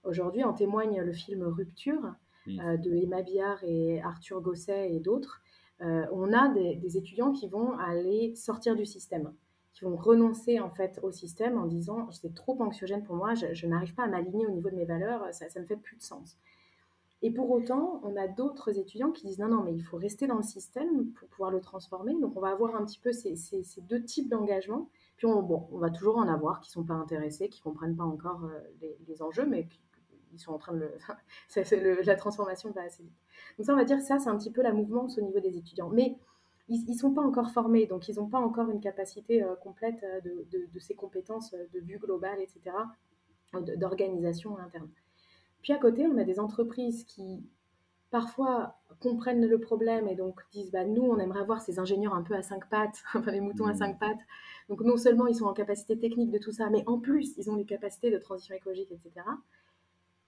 [0.05, 2.15] Aujourd'hui, en témoigne le film Rupture
[2.49, 5.43] euh, de Emma Biard et Arthur Gosset et d'autres.
[5.81, 9.33] on a des, des, étudiants qui vont aller sortir du système,
[9.75, 13.67] qui vont renoncer en fait au système en disant c'est trop anxiogène pour moi, je,
[13.67, 16.03] n'arrive pas à m'aligner au niveau de mes valeurs, ça, ça ne fait plus de
[16.03, 16.37] sens.
[17.21, 20.29] Et pour autant, on a d'autres étudiants qui disent non, non, mais il faut rester
[20.29, 22.15] dans le système pour pouvoir le transformer.
[22.21, 23.35] Donc, on va avoir un petit peu ces,
[23.89, 24.89] deux types d'engagement.
[25.17, 27.65] Puis, on, bon, on va toujours en avoir qui ne sont pas intéressés, qui ne
[27.65, 28.61] comprennent pas encore euh,
[29.09, 29.81] les, enjeux, mais qui,
[30.33, 30.79] ils sont en train de
[31.73, 32.03] le.
[32.03, 33.17] la transformation va assez vite.
[33.59, 35.57] Donc, ça, on va dire ça, c'est un petit peu la mouvance au niveau des
[35.57, 35.91] étudiants.
[35.91, 36.17] Mais
[36.69, 40.05] ils ne sont pas encore formés, donc ils n'ont pas encore une capacité euh, complète
[40.05, 42.77] euh, de, de, ces compétences de vue globale, etc.,
[43.77, 44.91] d'organisation interne.
[45.63, 47.43] Puis à côté, on a des entreprises qui
[48.11, 52.23] parfois comprennent le problème et donc disent bah, nous, on aimerait avoir ces ingénieurs un
[52.23, 53.99] peu à cinq pattes, enfin les moutons à cinq mmh.
[53.99, 54.21] pattes.
[54.69, 57.51] Donc non seulement ils sont en capacité technique de tout ça, mais en plus, ils
[57.51, 59.25] ont les capacités de transition écologique, etc.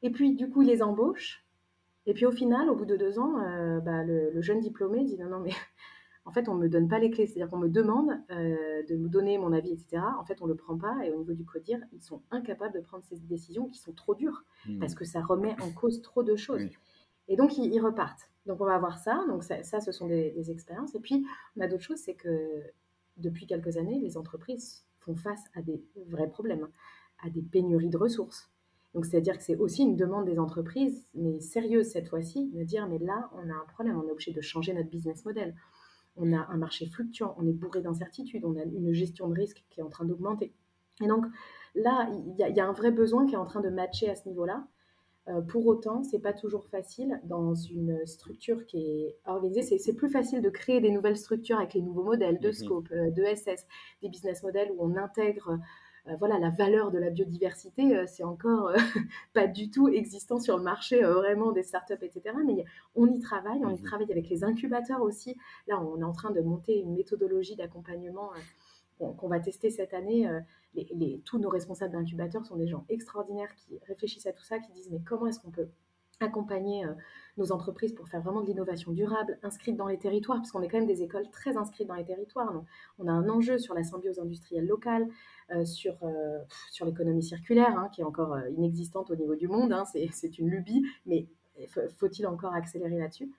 [0.03, 1.45] Et puis, du coup, ils les embauchent.
[2.07, 5.19] Et puis au final, au bout de deux ans, euh, bah, le, jeune diplômé dit
[5.19, 5.53] non, non, mais
[6.31, 7.27] en fait, on ne me donne pas les clés.
[7.27, 10.01] C'est-à-dire qu'on me demande euh, de me donner mon avis, etc.
[10.17, 11.05] En fait, on ne le prend pas.
[11.05, 14.15] Et au niveau du CODIR, ils sont incapables de prendre ces décisions qui sont trop
[14.15, 14.79] dures hmm.
[14.79, 16.63] parce que ça remet en cause trop de choses.
[17.27, 18.31] Et donc, ils, repartent.
[18.47, 19.25] Donc, on va voir ça.
[19.27, 20.95] Donc, ça, ce sont des, expériences.
[20.95, 22.63] Et puis, on a d'autres choses, c'est que
[23.17, 26.69] depuis quelques années, les entreprises font face à des vrais problèmes,
[27.25, 28.53] à des pénuries de ressources.
[28.95, 32.87] Donc, c'est-à-dire que c'est aussi une demande des entreprises, mais sérieuse cette fois-ci, de dire,
[32.87, 35.57] mais là, on a un problème, on est obligé de changer notre business model
[36.21, 39.65] on a un marché fluctuant, on est bourré d'incertitudes, on a une gestion de risque
[39.71, 40.53] qui est en train d'augmenter.
[41.03, 41.25] Et donc
[41.75, 44.29] là, il y, a un vrai besoin qui est en train de matcher à ce
[44.29, 44.67] niveau-là.
[45.29, 49.79] Euh, pour autant, c'est pas toujours facile dans une structure qui est organisée.
[49.79, 52.55] C'est plus facile de créer des nouvelles structures avec les nouveaux modèles de mhm.
[52.55, 53.67] scope, euh, de SS,
[54.03, 55.59] des business models où on intègre
[56.19, 58.77] voilà, la valeur de la biodiversité, euh, c'est encore euh,
[59.35, 62.37] pas du tout existant sur le marché vraiment des startups, etc.
[62.45, 65.37] Mais on y travaille, on y mmh travaille avec les incubateurs aussi.
[65.67, 68.31] Là, on est en train de monter une méthodologie d'accompagnement
[68.99, 70.29] qu'on va tester cette année.
[70.75, 74.71] Les, tous nos responsables d'incubateurs sont des gens extraordinaires qui réfléchissent à tout ça, qui
[74.73, 75.69] disent mais comment est-ce qu'on peut
[76.21, 76.85] accompagner
[77.37, 80.69] nos entreprises pour faire vraiment de l'innovation durable, inscrite dans les territoires, parce qu'on est
[80.69, 82.53] quand même des écoles très inscrites dans les territoires.
[82.99, 85.09] on a un enjeu sur la symbiose industrielle locale,
[85.53, 86.39] euh, sur, euh,
[86.71, 89.73] sur l'économie circulaire, hein, qui est encore euh, inexistante au niveau du monde.
[89.73, 91.27] Hein, c'est une lubie, mais
[91.99, 93.31] faut-il encore accélérer là-dessus?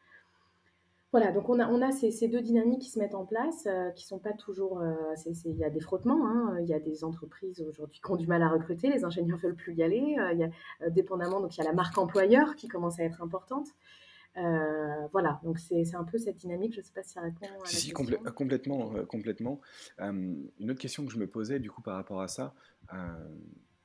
[1.12, 3.68] Voilà, donc on a, on a ces, ces, deux dynamiques qui se mettent en place,
[3.96, 4.82] qui sont pas toujours.
[5.26, 8.28] Il y a des frottements, hein, il y a des entreprises aujourd'hui qui ont du
[8.28, 10.16] mal à recruter, les ingénieurs veulent plus y aller.
[10.32, 13.22] il y a, dépendamment, donc il y a la marque employeur qui commence à être
[13.22, 13.68] importante.
[14.38, 16.74] Euh, voilà, donc c'est un peu cette dynamique.
[16.74, 18.18] Je ne sais pas si ça répond à la si, question.
[18.26, 19.60] Euh, complètement, euh, complètement.
[20.00, 22.54] une autre question que je me posais du coup par rapport à ça.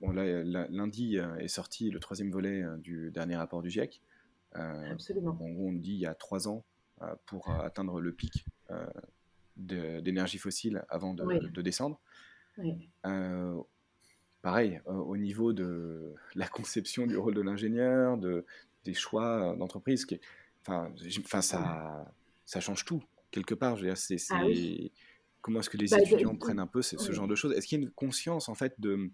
[0.00, 4.02] bon, là, lundi est sorti le troisième volet du dernier rapport du GIEC.
[4.52, 5.36] Absolument.
[5.40, 6.64] En gros, on dit il y a trois ans
[7.26, 8.46] pour atteindre le pic
[9.56, 12.00] d'énergie fossile avant de, descendre.
[14.42, 18.44] pareil, au niveau de la conception du rôle de l'ingénieur, de,
[18.84, 20.04] des choix d'entreprise.
[20.06, 20.20] Qui,
[20.62, 20.92] enfin,
[21.42, 22.12] ça,
[22.44, 23.76] ça change tout quelque part.
[23.76, 24.44] Je ah
[25.42, 27.52] comment est-ce que les bah, étudiants prennent un peu ce, genre de choses?
[27.52, 29.10] Est-ce qu'il y a une conscience en fait de,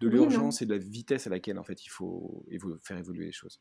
[0.00, 2.44] de l'urgence et de la vitesse à laquelle en fait il faut
[2.82, 3.60] faire évoluer les choses?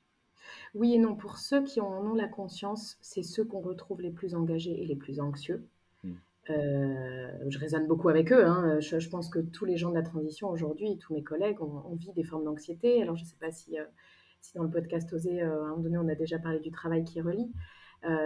[0.75, 1.15] Oui et non.
[1.15, 4.85] Pour ceux qui en ont la conscience, c'est ceux qu'on retrouve les plus engagés et
[4.85, 5.67] les plus anxieux.
[6.03, 6.13] Hmm.
[6.49, 8.45] Euh, je raisonne beaucoup avec eux.
[8.45, 8.79] Hein.
[8.79, 12.13] Je, pense que tous les gens de la transition aujourd'hui, tous mes collègues, ont, vit
[12.13, 13.01] des formes d'anxiété.
[13.01, 13.83] Alors, je ne sais pas si euh,
[14.41, 16.71] si dans le podcast Osé, euh, à un moment donné, on a déjà parlé du
[16.71, 17.51] travail qui relie.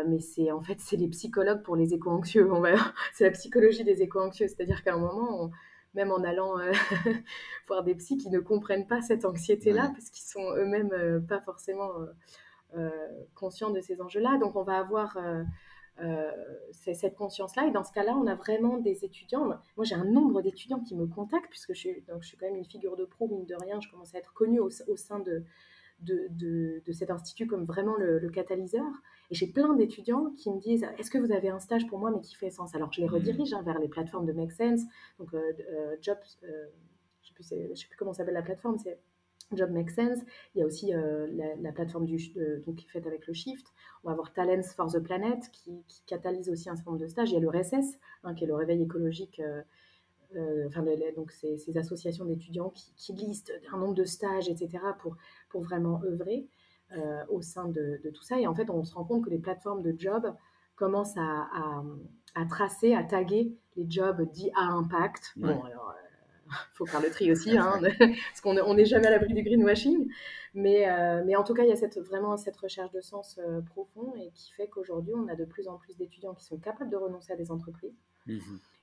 [0.07, 2.47] Mais c'est en fait c'est les psychologues pour les éco-anxieux.
[3.13, 5.49] c'est la psychologie des éco-anxieux, c'est-à-dire qu'à un moment,
[5.93, 6.71] même en allant euh,
[7.67, 11.91] voir des psys qui ne comprennent pas cette anxiété-là, parce qu'ils sont eux-mêmes pas forcément
[13.35, 14.37] conscients de ces enjeux-là.
[14.39, 15.17] Donc on va avoir
[16.71, 17.67] cette conscience-là.
[17.67, 19.45] Et dans ce cas-là, on a vraiment des étudiants.
[19.45, 22.47] Moi, j'ai un nombre d'étudiants qui me contactent, puisque je suis, donc, je suis quand
[22.47, 23.79] même une figure de proue, mine de rien.
[23.79, 25.43] Je commence à être connue au sein de,
[26.03, 28.85] de, cet institut comme vraiment le, catalyseur.
[29.31, 32.11] Et j'ai plein d'étudiants qui me disent Est-ce que vous avez un stage pour moi,
[32.11, 32.75] mais qui fait sens?
[32.75, 33.11] Alors je les mmh.
[33.11, 34.81] redirige hein, vers les plateformes de Make Sense,
[35.19, 36.67] donc euh, euh, Jobs, euh,
[37.21, 37.43] je ne
[37.75, 38.99] sais, plus comment s'appelle la plateforme, c'est
[39.53, 40.19] Job Make Sense.
[40.55, 42.17] Il y a aussi la, plateforme du,
[42.65, 43.67] donc, qui est faite avec le Shift.
[44.03, 47.07] On va avoir Talents for the Planet qui, qui, catalyse aussi un certain nombre de
[47.07, 47.31] stages.
[47.31, 49.41] Il y a le RSS, hein, qui est le réveil écologique
[50.35, 50.83] euh, enfin,
[51.15, 55.15] donc ces, ces associations d'étudiants qui, listent un nombre de stages, etc., pour,
[55.49, 56.47] pour vraiment œuvrer
[56.95, 58.39] euh, au sein de, tout ça.
[58.39, 60.33] Et en fait, on se rend compte que les plateformes de job
[60.75, 61.47] commencent à,
[62.35, 65.33] à, tracer, à taguer les jobs dits à impact.
[65.35, 65.95] Bon, alors,
[66.47, 69.43] il euh, faut faire le tri aussi, hein, parce qu'on n'est jamais à l'abri du
[69.43, 70.09] greenwashing.
[70.55, 70.85] Mais,
[71.25, 74.29] mais en tout cas, il y a cette, vraiment cette recherche de sens profond et
[74.35, 77.33] qui fait qu'aujourd'hui, on a de plus en plus d'étudiants qui sont capables de renoncer
[77.33, 77.97] à des entreprises.
[78.27, 78.37] Mmh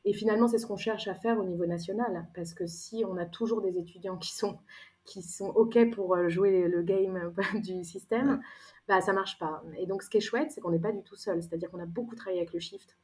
[0.04, 3.16] Et finalement, c'est ce qu'on cherche à faire au niveau national, parce que si on
[3.16, 4.58] a toujours des étudiants qui sont,
[5.04, 8.40] qui sont OK pour euh, jouer le game du système,
[8.88, 9.62] bah, ça marche pas.
[9.78, 11.42] Et donc, ce qui est chouette, c'est qu'on n'est pas du tout seul.
[11.42, 12.96] C'est-à-dire qu'on a beaucoup travaillé avec le Shift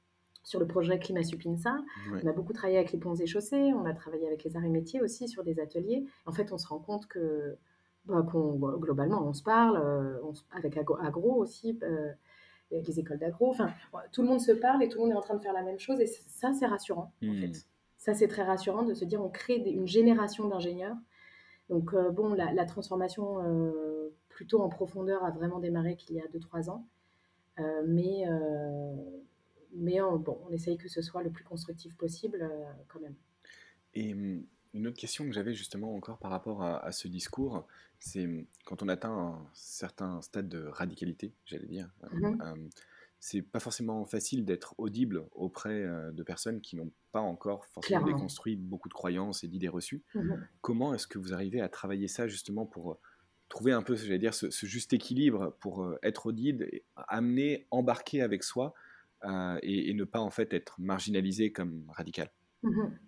[0.43, 1.77] sur le projet Climat Supinsa.
[2.13, 4.65] On a beaucoup travaillé avec les ponts et chaussées, on a travaillé avec les arts
[4.65, 6.07] et métiers aussi sur des ateliers.
[6.25, 7.59] En fait, on se rend compte que
[8.05, 8.25] bah,
[8.79, 10.19] globalement, on se parle, euh,
[10.53, 12.13] avec agro, aussi, euh,
[12.71, 13.51] les écoles d'agro.
[13.51, 13.73] Enfin,
[14.13, 15.63] tout le monde se parle et tout le monde est en train de faire la
[15.63, 16.01] même chose.
[16.01, 17.41] Et ça, c'est rassurant, en hmm.
[17.41, 17.67] fait.
[17.99, 20.97] Ça, c'est très rassurant de se dire on crée une génération d'ingénieurs.
[21.69, 23.39] Donc, euh, bon, la, transformation
[24.29, 26.87] plutôt en profondeur a vraiment démarré qu'il y a 2-3 ans.
[27.87, 28.25] mais
[29.79, 32.49] mais on, bon, on essaye que ce soit le plus constructif possible
[32.89, 33.17] quand même.
[33.95, 37.67] Et hum, une autre question que j'avais justement encore par rapport à, ce discours,
[37.99, 38.29] c'est
[38.65, 42.43] quand on atteint un certain stade de radicalité, j'allais dire, euh, mhm.
[42.43, 42.69] euh,
[43.19, 48.05] c'est pas forcément facile d'être audible auprès euh, de personnes qui n'ont pas encore forcément
[48.05, 50.03] déconstruit beaucoup de croyances et d'idées reçues.
[50.15, 50.47] Mhm.
[50.61, 52.99] Comment est-ce que vous arrivez à travailler ça justement pour
[53.49, 58.75] trouver un peu, j'allais dire, ce, juste équilibre pour être audible, amener, embarquer avec soi
[59.63, 62.31] et, ne pas en fait être marginalisé comme radical?
[62.63, 62.99] Mhm.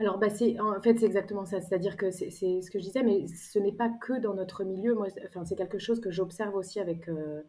[0.00, 0.28] Alors, bah,
[0.60, 1.60] en fait, c'est exactement ça.
[1.60, 4.94] C'est-à-dire que c'est ce que je disais, mais ce n'est pas que dans notre milieu.
[4.94, 7.42] Moi, enfin, c'est quelque chose que j'observe aussi avec, euh,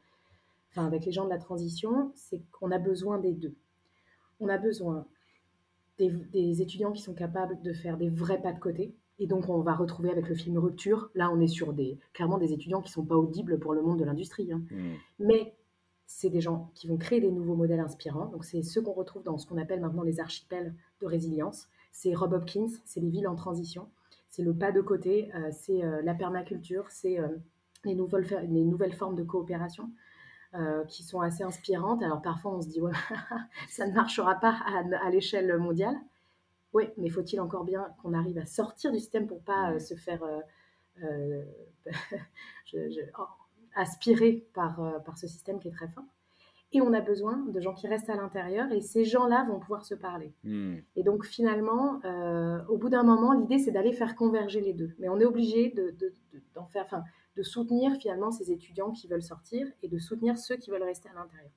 [0.75, 3.55] avec les gens de la transition, c'est qu'on a besoin des deux.
[4.39, 5.07] On a besoin
[5.97, 8.93] des, étudiants qui sont capables de faire des vrais pas de côté.
[9.19, 12.37] Et donc, on va retrouver avec le film Rupture, là, on est sur des, clairement
[12.37, 14.51] des étudiants qui ne sont pas audibles pour le monde de l'industrie.
[14.53, 14.61] Hein.
[14.69, 14.93] Mmh.
[15.19, 15.55] Mais
[16.05, 18.27] c'est des gens qui vont créer des nouveaux modèles inspirants.
[18.27, 22.13] Donc, c'est ceux qu'on retrouve dans ce qu'on appelle maintenant les archipels de résilience c'est
[22.13, 23.89] Rob Hopkins, c'est les villes en transition,
[24.29, 27.27] c'est le pas de côté, euh, c'est euh, la permaculture, c'est euh,
[27.85, 29.89] les, nouvelles, les nouvelles formes de coopération.
[30.89, 32.03] qui sont assez inspirantes.
[32.03, 32.91] Alors parfois on se dit, ouais,
[33.69, 34.55] ça ne marchera pas
[35.05, 35.95] à, l'échelle mondiale.
[36.73, 40.23] Oui, mais faut-il encore bien qu'on arrive à sortir du système pour pas se faire
[43.75, 46.05] aspirer par, par ce système qui est très fort?
[46.73, 49.85] Et on a besoin de gens qui restent à l'intérieur et ces gens-là vont pouvoir
[49.85, 50.33] se parler.
[50.43, 50.75] Hmm.
[50.95, 54.91] Et donc finalement, euh, au bout d'un moment, l'idée c'est d'aller faire converger les deux.
[54.99, 55.95] Mais on est obligé de,
[56.55, 57.03] d'en faire, enfin,
[57.37, 61.07] de soutenir finalement ces étudiants qui veulent sortir et de soutenir ceux qui veulent rester
[61.09, 61.51] à l'intérieur.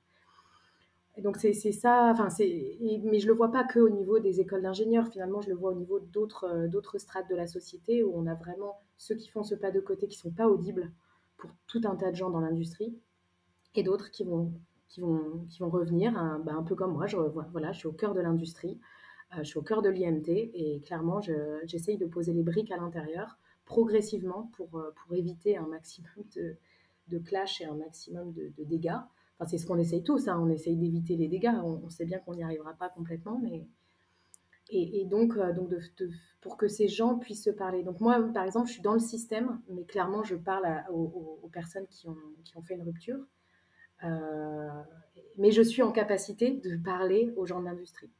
[1.17, 4.39] Et donc c'est, ça, enfin c'est, mais je le vois pas que au niveau des
[4.39, 5.07] écoles d'ingénieurs.
[5.09, 8.27] Finalement, je le vois au niveau d'autres, euh, d'autres strates de la société où on
[8.27, 10.89] a vraiment ceux qui font ce pas de côté qui sont pas audibles
[11.35, 12.97] pour tout un tas de gens dans l'industrie
[13.75, 14.53] et d'autres qui vont
[14.91, 17.07] qui vont, qui vont revenir, hein, bah, un peu comme moi.
[17.07, 18.79] Je, voilà, je suis au cœur de l'industrie,
[19.33, 21.21] euh, je suis au cœur de l'IMT et clairement,
[21.65, 26.57] j'essaye de poser les briques à l'intérieur progressivement pour, euh, pour éviter un maximum de,
[27.07, 28.99] de clash et un maximum de, dégâts.
[29.39, 30.37] Enfin, c'est ce qu'on essaye tous, hein.
[30.41, 31.55] on essaye d'éviter les dégâts.
[31.63, 33.65] On, sait bien qu'on n'y arrivera pas complètement, mais.
[34.73, 35.69] Et, donc, euh, donc
[36.39, 37.83] pour que ces gens puissent se parler.
[37.83, 41.49] Donc, moi, par exemple, je suis dans le système, mais clairement, je parle aux, aux,
[41.49, 43.19] personnes qui ont, qui ont fait une rupture.
[44.03, 44.69] Euh,
[45.37, 48.11] mais je suis en capacité de parler aux gens de l'industrie.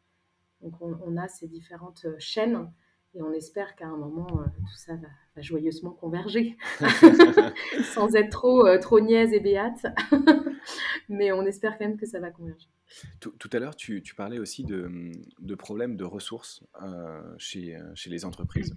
[0.62, 2.72] Donc on, a ces différentes chaînes
[3.16, 6.56] et on espère qu'à un moment, euh, tout ça va, joyeusement converger,
[7.94, 9.86] sans être trop, euh, trop niaise et béate.
[11.12, 12.68] Mais on espère quand même que ça va converger.
[13.20, 18.26] Tout, à l'heure, tu, parlais aussi de, de problèmes de ressources euh, chez, chez les
[18.26, 18.76] entreprises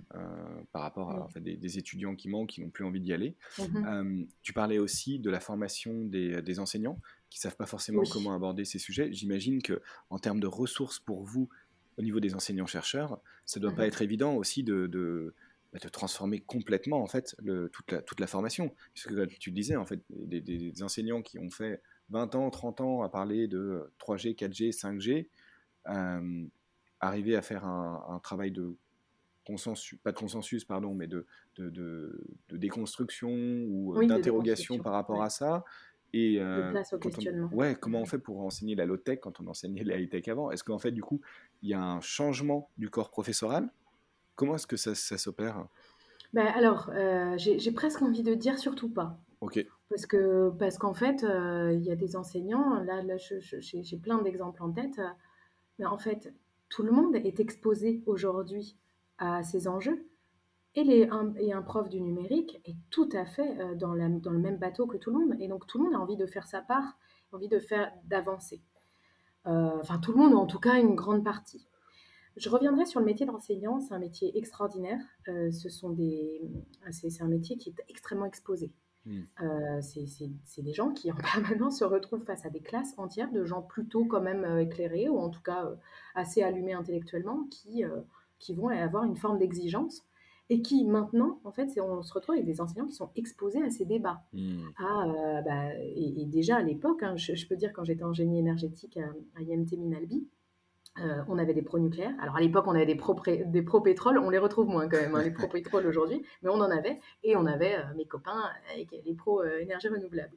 [0.73, 3.37] par rapport à des, étudiants qui manquent, qui n'ont plus envie d'y aller.
[3.59, 4.29] Mm-hmm.
[4.43, 8.33] tu parlais aussi de la formation des, des enseignants qui ne savent pas forcément comment
[8.33, 9.13] aborder ces sujets.
[9.13, 11.49] J'imagine que en termes de ressources pour vous,
[11.99, 13.89] au niveau des enseignants-chercheurs, ça ne doit pas mhm.
[13.89, 15.35] être évident aussi de, de,
[15.73, 18.75] bah, de, transformer complètement en fait le, toute, la, toute la formation.
[18.95, 23.03] Puisque tu le disais, en fait, des, enseignants qui ont fait 20 ans, 30 ans
[23.03, 25.29] à parler de 3G, 4G, 5G,
[25.89, 26.45] euh,
[27.01, 28.75] arriver à faire un, travail de
[29.47, 35.31] consensus, pas de consensus, pardon, mais de, de, de déconstruction ou d'interrogation par rapport à
[35.31, 35.65] ça,
[36.15, 37.51] et euh, place au questionnement.
[37.53, 40.53] ouais, comment on fait pour enseigner la low-tech quand on enseignait la high-tech avant?
[40.53, 41.21] Est-ce qu'en fait, du coup,
[41.63, 43.69] il y a un changement du corps professoral?
[44.37, 45.67] Comment est-ce que ça, ça s'opère?
[46.33, 49.19] Ben alors, euh, j'ai presque envie de dire surtout pas.
[49.89, 54.63] Parce que parce qu'en fait, euh, il y a des enseignants, là, j'ai plein d'exemples
[54.63, 55.01] en tête,
[55.79, 56.33] mais en fait,
[56.69, 58.77] tout le monde est exposé aujourd'hui
[59.19, 60.09] à ces enjeux.
[60.77, 64.97] Et, un, prof du numérique est tout à fait euh, dans, le même bateau que
[64.97, 65.37] tout le monde.
[65.41, 66.99] Et donc tout le monde a envie de faire sa part,
[67.31, 68.61] envie de faire d'avancer.
[69.47, 71.69] Euh, enfin tout le monde, en tout cas une grande partie.
[72.37, 73.79] Je reviendrai sur le métier d'enseignant.
[73.79, 74.99] C'est un métier extraordinaire.
[75.29, 78.73] Euh, c'est, un métier qui est extrêmement exposé.
[79.07, 79.83] Mmh.
[79.83, 83.61] c'est des gens qui en permanence se retrouvent face à des classes entières de gens
[83.61, 85.71] plutôt quand même éclairés ou en tout cas
[86.15, 87.85] assez allumés intellectuellement qui,
[88.39, 90.07] qui vont avoir une forme d'exigence
[90.51, 93.71] et qui maintenant, en fait, on se retrouve avec des enseignants qui sont exposés à
[93.71, 94.23] ces débats.
[94.33, 94.63] Mmh.
[94.77, 98.99] Ah, bah, et, déjà à l'époque, hein, je, peux dire quand j'étais en génie énergétique
[98.99, 100.27] à, IMT Minalbi,
[101.01, 102.15] euh, on avait des pro-nucléaires.
[102.21, 102.95] Alors à l'époque, on avait des
[103.63, 107.01] pro-pétrole, on les retrouve moins quand même, hein, les pro-pétrole aujourd'hui, mais on en avait.
[107.25, 110.37] Et on avait euh, mes copains avec les pro-énergie renouvelable.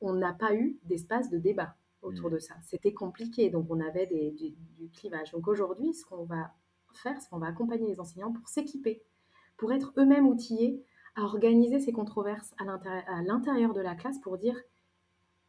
[0.00, 2.34] on n'a pas eu d'espace de débat autour mmh.
[2.34, 2.54] de ça.
[2.62, 5.32] C'était compliqué, donc on avait du, du clivage.
[5.32, 6.52] Donc aujourd'hui, ce qu'on va
[6.92, 9.02] faire, c'est qu'on va accompagner les enseignants pour s'équiper,
[9.56, 10.84] pour être eux-mêmes outillés
[11.16, 14.56] à organiser ces controverses à l'intérieur de la classe pour dire,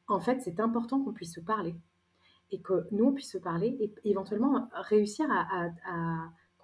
[0.08, 1.76] en fait, c'est important qu'on puisse se parler
[2.52, 5.70] et que nous, on puisse se parler et éventuellement réussir à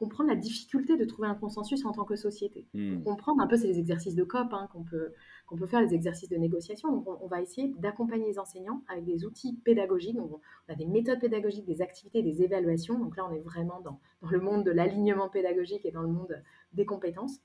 [0.01, 2.65] comprendre la difficulté de trouver un consensus en tant que société.
[2.73, 3.03] Hmm.
[3.03, 5.11] comprendre un peu, c'est les exercices de COP hein, qu'on peut,
[5.45, 6.91] qu'on peut faire, les exercices de négociation.
[6.91, 10.15] Donc, on, va essayer d'accompagner les enseignants avec des outils pédagogiques.
[10.15, 10.31] Donc,
[10.67, 12.97] on a des méthodes pédagogiques, des activités, des évaluations.
[12.97, 16.07] Donc là, on est vraiment dans, dans le monde de l'alignement pédagogique et dans le
[16.09, 16.41] monde
[16.73, 17.39] des compétences.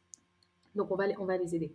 [0.76, 1.74] Donc, on va, on va les aider.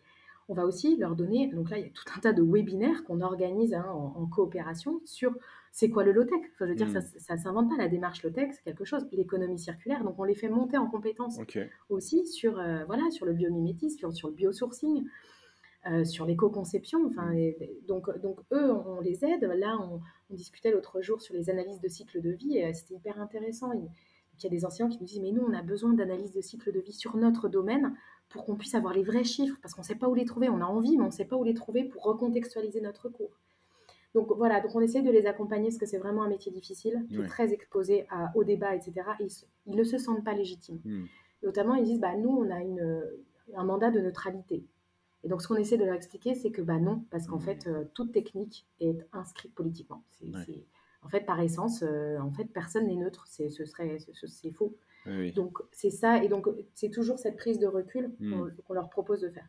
[0.49, 3.03] On va aussi leur donner, donc là, il y a tout un tas de webinaires
[3.03, 5.31] qu'on organise hein, en, coopération sur
[5.71, 6.41] c'est quoi le low-tech?
[6.59, 7.41] Je veux dire, ça ne hmm.
[7.41, 10.03] s'invente pas la démarche low-tech, c'est quelque chose, l'économie circulaire.
[10.03, 11.39] Donc, on les fait monter en compétences
[11.89, 15.05] aussi sur, euh, voilà, sur le biomimétisme, sur, sur le biosourcing,
[15.89, 17.05] euh, sur l'éco-conception.
[17.07, 17.53] Enfin, hmm.
[17.87, 19.43] donc, donc, eux, on, les aide.
[19.43, 22.95] Là, on, discutait l'autre jour sur les analyses de cycle de vie et euh, c'était
[22.95, 23.71] hyper intéressant.
[23.73, 23.89] Il,
[24.37, 26.41] il y a des enseignants qui nous disent, mais nous, on a besoin d'analyses de
[26.41, 27.95] cycle de vie sur notre domaine
[28.29, 30.49] pour qu'on puisse avoir les vrais chiffres, parce qu'on ne sait pas où les trouver.
[30.49, 33.37] On a envie, mais on ne sait pas où les trouver pour recontextualiser notre cours.
[34.13, 37.05] Donc voilà, donc on essaie de les accompagner parce que c'est vraiment un métier difficile,
[37.27, 38.05] très exposé
[38.35, 38.93] au débat, etc.
[39.19, 40.79] ils, ne se sentent pas légitimes.
[40.83, 41.05] Hmm.
[41.43, 43.03] Notamment, ils disent, bah, nous, on a une,
[43.55, 44.65] un mandat de neutralité.
[45.23, 47.41] Et donc, ce qu'on essaie de leur expliquer, c'est que bah, non, parce qu'en hmm.
[47.41, 50.03] fait, euh, toute technique est inscrite politiquement.
[50.09, 50.65] C'est,
[51.03, 53.25] en fait, par essence, euh, en fait, personne n'est neutre.
[53.27, 54.75] C'est, ce serait, c'est faux.
[55.35, 56.23] Donc, c'est ça.
[56.23, 58.49] Et donc, c'est toujours cette prise de recul hmm.
[58.67, 59.47] qu'on leur propose de faire.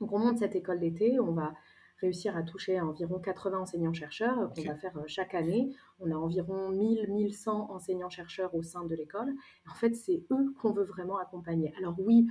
[0.00, 1.20] Donc, on monte cette école d'été.
[1.20, 1.54] On va
[2.02, 5.70] réussir à toucher environ 80 enseignants-chercheurs qu'on va faire euh, chaque année.
[6.00, 9.32] On a environ 1000-1100 enseignants-chercheurs au sein de l'école.
[9.70, 11.72] En fait, c'est eux qu'on veut vraiment accompagner.
[11.78, 12.26] Alors oui,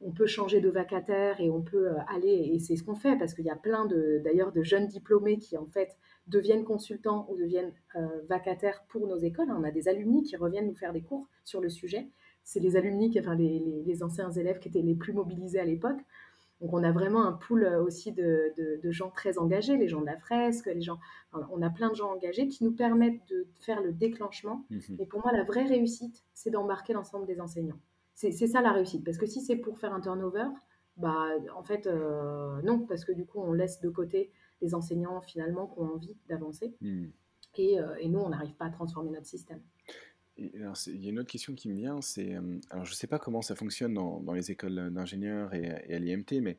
[0.00, 3.16] on peut changer de vacataire et on peut euh, aller, et c'est ce qu'on fait,
[3.16, 3.86] parce qu'il y a plein
[4.24, 5.96] d'ailleurs de, jeunes diplômés qui en fait
[6.26, 9.50] deviennent consultants ou deviennent euh, vacataires pour nos écoles.
[9.56, 12.08] On a des alumni qui reviennent nous faire des cours sur le sujet.
[12.44, 16.00] C'est les alumni, enfin les, les, anciens élèves qui étaient les plus mobilisés à l'époque.
[16.62, 18.54] Donc on a vraiment un pool euh, aussi de,
[18.84, 20.98] gens très engagés, les gens de la fresque, les gens,
[21.32, 24.64] on a plein de gens engagés qui nous permettent de faire le déclenchement.
[24.70, 25.06] Et mhm.
[25.08, 27.80] pour moi, la vraie réussite, c'est d'embarquer l'ensemble des enseignants.
[28.14, 30.46] C'est ça la réussite, parce que si c'est pour faire un turnover,
[30.96, 35.22] bah en fait euh, non, parce que du coup on laisse de côté les enseignants
[35.22, 36.76] finalement qui ont envie d'avancer.
[36.80, 37.10] Mhm.
[37.56, 39.60] Et, euh, et, nous, on n'arrive pas à transformer notre système
[40.86, 43.06] il y a une autre question qui me vient, c'est, euh, alors je ne sais
[43.06, 46.58] pas comment ça fonctionne dans, dans les écoles d'ingénieurs et, à l'IMT, mais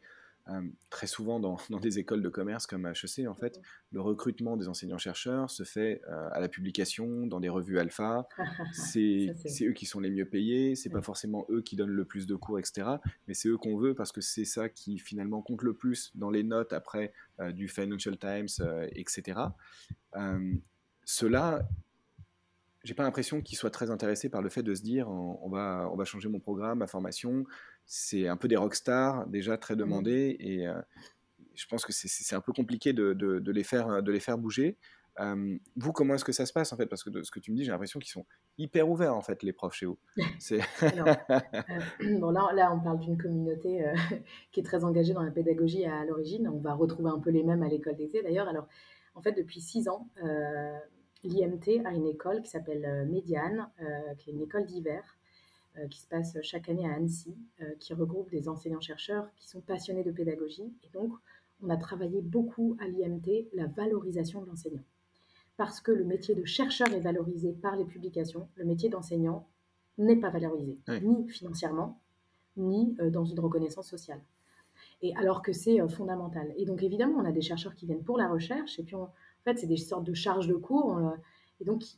[0.50, 3.62] euh, très souvent dans, dans, des écoles de commerce comme HEC, en fait,
[3.92, 8.28] le recrutement des enseignants-chercheurs se fait euh, à la publication, dans des revues alpha.
[8.74, 12.28] c'est eux qui sont les mieux payés, c'est pas forcément eux qui donnent le plus
[12.28, 12.88] de cours, etc.
[13.28, 16.30] Mais c'est eux qu'on veut parce que c'est ça qui finalement compte le plus dans
[16.30, 17.14] les notes après
[17.54, 18.48] du Financial Times,
[18.92, 19.40] etc.
[21.06, 21.68] Cela
[22.84, 25.90] j'ai pas l'impression qu'ils soient très intéressés par le fait de se dire on, va,
[25.92, 27.46] on va changer mon programme, ma formation.
[27.86, 30.80] C'est un peu des rockstars déjà très demandés et euh,
[31.56, 34.78] je pense que c'est un peu compliqué de, de, les, faire, de les faire bouger.
[35.20, 36.88] Euh, vous, comment est-ce que ça se passe en fait?
[36.88, 38.26] Parce que de ce que tu me dis, j'ai l'impression qu'ils sont
[38.58, 39.98] hyper ouverts en fait, les profs chez vous.
[40.52, 41.00] Euh,
[42.20, 43.86] bon, là, là, on parle d'une communauté
[44.52, 46.50] qui est très engagée dans la pédagogie à, l'origine.
[46.50, 48.48] On va retrouver un peu les mêmes à l'école d'été d'ailleurs.
[48.50, 48.68] Alors,
[49.16, 50.10] en fait, depuis six ans,
[51.24, 55.18] l'IMT a une école qui s'appelle euh, Médiane, euh, qui est une école d'hiver,
[55.78, 57.36] euh, qui se passe chaque année à Annecy,
[57.80, 60.74] qui regroupe des enseignants-chercheurs qui sont passionnés de pédagogie.
[60.84, 61.14] Et donc,
[61.62, 64.84] on a travaillé beaucoup à l'IMT la valorisation de l'enseignant.
[65.56, 69.48] Parce que le métier de chercheur est valorisé par les publications, le métier d'enseignant
[69.98, 72.00] n'est pas valorisé, ni financièrement,
[72.58, 74.20] ni dans une reconnaissance sociale.
[75.04, 76.52] Et alors que c'est fondamental.
[76.58, 79.10] Et donc évidemment, on a des chercheurs qui viennent pour la recherche, et puis on,
[79.44, 81.00] en fait, c'est des sortes de charges de cours.
[81.60, 81.98] et donc qui,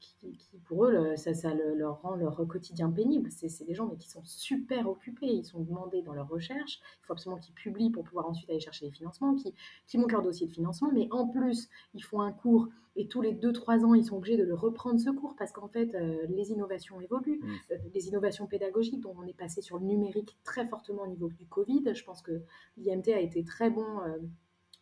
[0.00, 3.30] qui, pour eux, ça, ça leur rend leur quotidien pénible.
[3.30, 7.06] C'est des gens mais qui sont super occupés, ils sont demandés dans leur recherche, il
[7.06, 9.54] faut absolument qu'ils publient pour pouvoir ensuite aller chercher les financements, qui,
[9.86, 13.20] qui montent leur dossier de financement, mais en plus, ils font un cours et tous
[13.20, 16.26] les 2-3 ans, ils sont obligés de le reprendre ce cours parce qu'en fait, euh,
[16.28, 17.72] les innovations évoluent, mmh.
[17.72, 21.28] euh, les innovations pédagogiques dont on est passé sur le numérique très fortement au niveau
[21.28, 21.82] du Covid.
[21.92, 22.42] Je pense que
[22.76, 23.84] l'IMT a été très bon.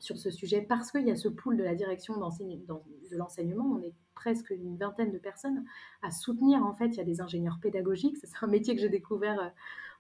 [0.03, 2.21] Sur ce sujet parce qu'il y a ce pool de la direction de
[3.13, 3.65] l'enseignement.
[3.65, 5.65] On est presque une vingtaine de personnes
[6.03, 6.67] à soutenir.
[6.67, 8.17] En fait, il y a des ingénieurs pédagogiques.
[8.17, 9.49] C'est un métier que j'ai découvert euh,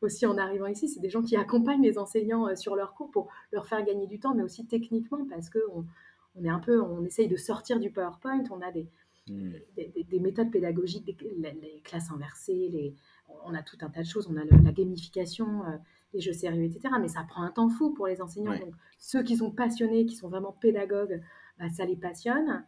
[0.01, 0.89] aussi en arrivant ici.
[0.89, 4.09] C'est des gens qui accompagnent les enseignants euh, sur leur cours pour leur faire gagner
[4.09, 7.79] du temps, mais aussi techniquement parce que on, est un peu, on essaye de sortir
[7.79, 8.43] du PowerPoint.
[8.51, 8.89] On a des,
[9.29, 9.53] mmh.
[9.77, 12.97] des, méthodes pédagogiques, les, classes inversées, les,
[13.45, 14.29] on a tout un tas de choses.
[14.31, 15.65] On a la gamification.
[15.65, 15.77] Euh,
[16.15, 16.95] les jeux sérieux, etc.
[17.01, 18.59] Mais ça prend un temps fou pour les enseignants.
[18.59, 21.23] Donc, ceux qui sont passionnés, qui sont vraiment pédagogues,
[21.59, 22.65] bah, ça les passionne.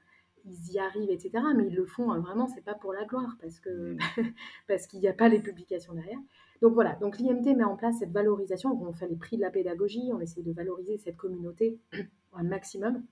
[0.47, 1.43] Ils y arrivent, etc.
[1.57, 3.99] Mais ils le font hein, vraiment, c'est pas pour la gloire, parce que mmh.
[4.69, 6.19] parce qu'il n'y a pas les publications derrière.
[6.61, 6.95] Donc voilà.
[7.01, 8.71] Donc l'IMT met en place cette valorisation.
[8.83, 10.11] On fait les prix de la pédagogie.
[10.13, 11.79] On essaie de valoriser cette communauté
[12.33, 13.03] au maximum.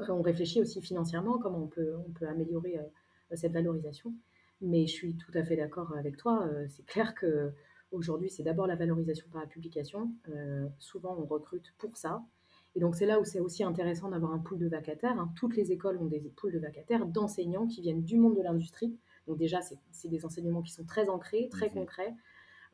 [0.00, 4.12] Euh, on réfléchit aussi financièrement comment on peut on peut améliorer euh, cette valorisation.
[4.60, 6.46] Mais je suis tout à fait d'accord avec toi.
[6.46, 7.52] Euh, c'est clair que
[7.94, 10.10] Aujourd'hui, c'est d'abord la valorisation par la publication.
[10.28, 12.24] Euh, souvent, on recrute pour ça.
[12.74, 15.16] Et donc, c'est là où c'est aussi intéressant d'avoir un pool de vacataires.
[15.16, 15.30] Hein.
[15.36, 18.98] Toutes les écoles ont des pools de vacataires d'enseignants qui viennent du monde de l'industrie.
[19.28, 21.74] Donc, déjà, c'est des enseignements qui sont très ancrés, très mhm.
[21.74, 22.14] concrets,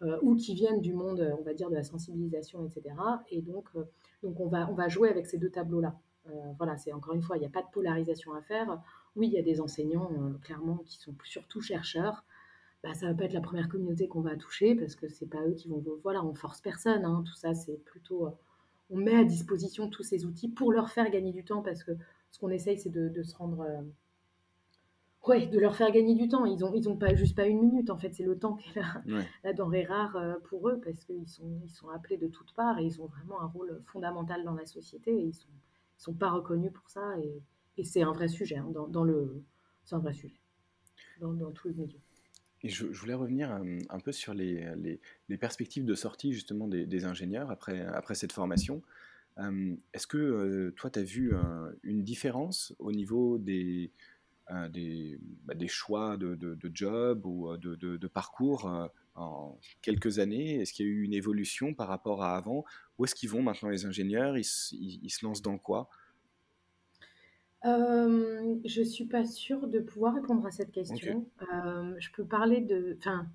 [0.01, 2.95] euh, ou qui viennent du monde, on va dire, de la sensibilisation, etc.
[3.29, 3.85] Et donc, euh,
[4.23, 6.01] donc on, va, on va jouer avec ces deux tableaux-là.
[6.57, 8.81] voilà, c'est encore une fois, il n'y a pas de polarisation à faire.
[9.17, 10.11] Oui, il y a des enseignants,
[10.43, 12.25] clairement, qui sont surtout chercheurs,
[12.83, 15.47] bah, ça va pas être la première communauté qu'on va toucher parce que c'est pas
[15.47, 15.85] eux qui vont.
[16.03, 17.05] Voilà, on force personne.
[17.05, 18.27] Hein, tout ça, c'est plutôt.
[18.27, 18.31] Euh,
[18.89, 21.93] on met à disposition tous ces outils pour leur faire gagner du temps parce que
[22.31, 23.61] ce qu'on essaye, c'est de, se rendre.
[23.61, 23.83] Euh,
[25.29, 26.47] ouais, de leur faire gagner du temps.
[26.47, 27.91] Ils ont, ils ont pas juste pas une minute.
[27.91, 29.03] En fait, c'est le temps qui est là,
[29.45, 32.79] la denrée rare euh, pour eux parce qu'ils sont, ils sont appelés de toutes parts
[32.79, 35.49] et ils ont vraiment un rôle fondamental dans la société et ils sont,
[35.99, 37.19] sont pas reconnus pour ça.
[37.19, 37.43] Et,
[37.85, 39.43] c'est un vrai sujet hein, dans, le,
[39.85, 40.41] c'est un vrai sujet
[41.21, 42.01] dans, tous les milieux.
[42.63, 45.01] Et je, voulais revenir un, peu sur les,
[45.39, 48.83] perspectives de sortie justement des, ingénieurs après, cette formation.
[49.39, 51.33] Est-ce que toi, tu as vu
[51.83, 53.91] une différence au niveau des,
[54.49, 60.61] bah, choix de, job ou de, parcours en quelques années?
[60.61, 62.65] Est-ce qu'il y a eu une évolution par rapport à avant?
[62.99, 64.37] Où est-ce qu'ils vont maintenant les ingénieurs?
[64.37, 65.89] Ils, se lancent dans quoi?
[67.67, 71.27] Euh, je suis pas sûre de pouvoir répondre à cette question.
[71.53, 73.27] Euh, je peux parler de, enfin,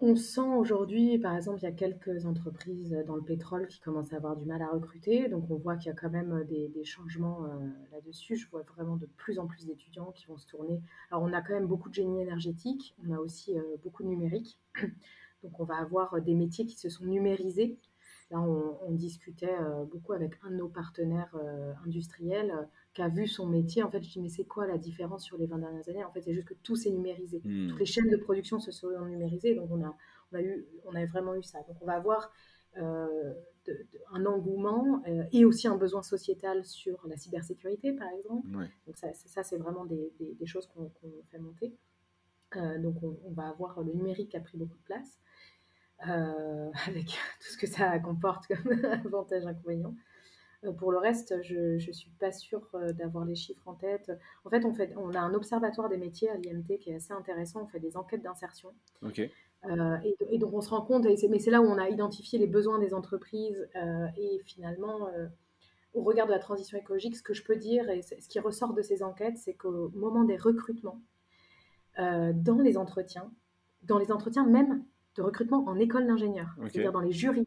[0.00, 4.12] on sent aujourd'hui, par exemple, il y a quelques entreprises dans le pétrole qui commencent
[4.12, 6.84] à avoir du mal à recruter, donc on voit qu'il y a quand même des,
[6.84, 8.36] changements euh, là-dessus.
[8.36, 10.82] Je vois vraiment de plus en plus d'étudiants qui vont se tourner.
[11.10, 14.58] Alors on a quand même beaucoup de génie énergétique, on a aussi beaucoup de numérique,
[15.44, 17.78] donc on va avoir des métiers qui se sont numérisés.
[18.30, 22.62] Là, on, discutait euh, beaucoup avec un de nos partenaires euh, industriels euh,
[22.94, 23.82] qui a vu son métier.
[23.82, 26.04] En fait, je dis, mais c'est quoi la différence sur les 20 dernières années?
[26.04, 27.42] En fait, c'est juste que tout s'est numérisé.
[27.44, 27.68] Hmm.
[27.68, 29.54] Toutes les chaînes de production se sont numérisées.
[29.54, 29.94] Donc, on a,
[30.32, 31.58] on a, eu, on a vraiment eu ça.
[31.68, 32.32] Donc, on va avoir
[32.76, 35.02] un engouement
[35.32, 38.48] et aussi un besoin sociétal sur la cybersécurité, par exemple.
[38.86, 40.90] Donc, ça, ça c'est vraiment des, des, choses qu'on
[41.30, 41.72] fait monter.
[42.54, 45.18] donc, on, on, va avoir le numérique qui a pris beaucoup de place.
[46.08, 49.94] Euh, avec tout ce que ça comporte comme avantages, inconvénients.
[50.64, 54.12] Euh, pour le reste, je ne suis pas sûre euh, d'avoir les chiffres en tête.
[54.44, 57.12] En fait, on, fait, on a un observatoire des métiers à l'IMT qui est assez
[57.12, 57.62] intéressant.
[57.64, 58.72] On fait des enquêtes d'insertion.
[59.64, 62.78] et, donc, on se rend compte, mais c'est là où on a identifié les besoins
[62.78, 63.66] des entreprises.
[64.18, 65.08] et finalement,
[65.94, 68.74] au regard de la transition écologique, ce que je peux dire et ce qui ressort
[68.74, 71.00] de ces enquêtes, c'est qu'au moment des recrutements,
[71.96, 73.32] dans les entretiens,
[73.84, 74.84] dans les entretiens même
[75.16, 77.46] de recrutement en école d'ingénieur, c'est-à-dire dans les jurys.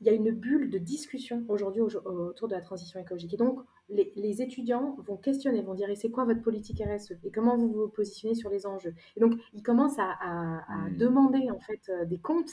[0.00, 3.34] Il y a une bulle de discussion aujourd'hui autour de la transition écologique.
[3.34, 3.58] Et donc,
[3.88, 7.72] les, étudiants vont questionner, vont dire, et c'est quoi votre politique RSE Et comment vous
[7.72, 8.94] vous positionnez sur les enjeux?
[9.16, 10.96] Et donc, ils commencent à, hmm.
[10.96, 12.52] demander, en fait, euh, des comptes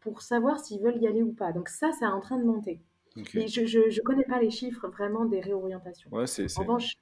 [0.00, 1.52] pour savoir s'ils veulent y aller ou pas.
[1.52, 2.80] Donc ça, c'est en train de monter.
[3.34, 6.10] Mais je ne connais pas les chiffres vraiment des réorientations.
[6.10, 6.94] Ouais, c'est, en revanche,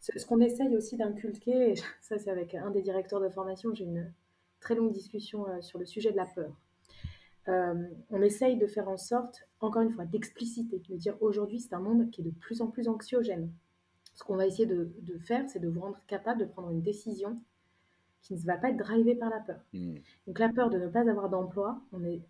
[0.00, 4.12] ce qu'on essaye aussi d'inculquer, ça c'est avec un des directeurs de formation, j'ai une,
[4.64, 6.50] très longue discussion euh, sur le sujet de la peur.
[7.48, 11.74] Euh, on essaye de faire en sorte, encore une fois, d'expliciter, de dire aujourd'hui c'est
[11.74, 13.52] un monde qui est de plus en plus anxiogène.
[14.14, 14.88] Ce qu'on va essayer de,
[15.18, 17.38] faire, c'est de vous rendre capable de prendre une décision
[18.22, 19.60] qui ne va pas être drivée par la peur.
[19.74, 19.96] Hmm.
[20.26, 22.22] Donc la peur de ne pas avoir d'emploi, on est,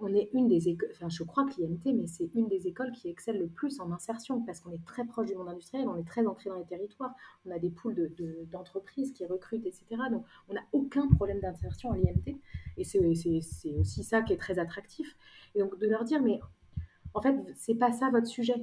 [0.00, 2.92] on est une des écoles, enfin je crois que l'IMT, mais c'est une des écoles
[2.92, 5.96] qui excelle le plus en insertion parce qu'on est très proche du monde industriel, on
[5.96, 7.14] est très ancré dans les territoires,
[7.46, 8.12] on a des poules
[8.50, 9.84] d'entreprises qui recrutent, etc.
[10.10, 12.38] Donc on n'a aucun problème d'insertion à l'IMT
[12.76, 15.16] et c'est aussi ça qui est très attractif.
[15.54, 16.40] Et donc de leur dire, mais
[17.14, 18.54] en fait, c'est pas ça votre sujet.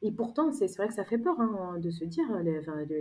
[0.00, 2.60] Et pourtant, c'est vrai que ça fait peur hein, de se dire, les,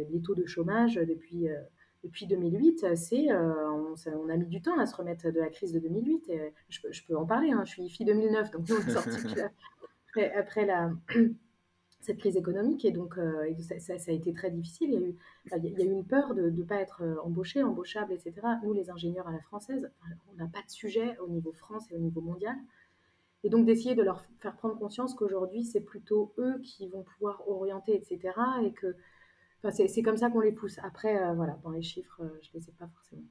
[0.10, 1.50] les, taux de chômage depuis...
[1.50, 1.60] Euh,
[2.04, 5.72] depuis 2008, c'est, euh, on, a mis du temps à se remettre de la crise
[5.72, 6.30] de 2008.
[6.30, 9.10] Et je, peux en parler, hein, je suis fille 2009, donc nous on est sorti
[10.08, 10.92] après, après la,
[12.02, 14.90] cette crise économique et donc euh, ça, a été très difficile.
[14.90, 15.16] Il y a eu,
[15.64, 18.34] il y a eu une peur de ne pas être euh, embauché, embauchable, etc.
[18.64, 19.92] Nous, les ingénieurs à la française,
[20.32, 22.56] on n'a pas de sujet au niveau France et au niveau mondial.
[23.44, 27.48] Et donc d'essayer de leur faire prendre conscience qu'aujourd'hui, c'est plutôt eux qui vont pouvoir
[27.48, 28.34] orienter, etc.
[28.64, 28.96] Et que
[29.70, 30.80] c'est comme ça qu'on les pousse.
[30.80, 33.24] Après, euh, voilà, dans les chiffres, euh, je ne les ai pas forcément.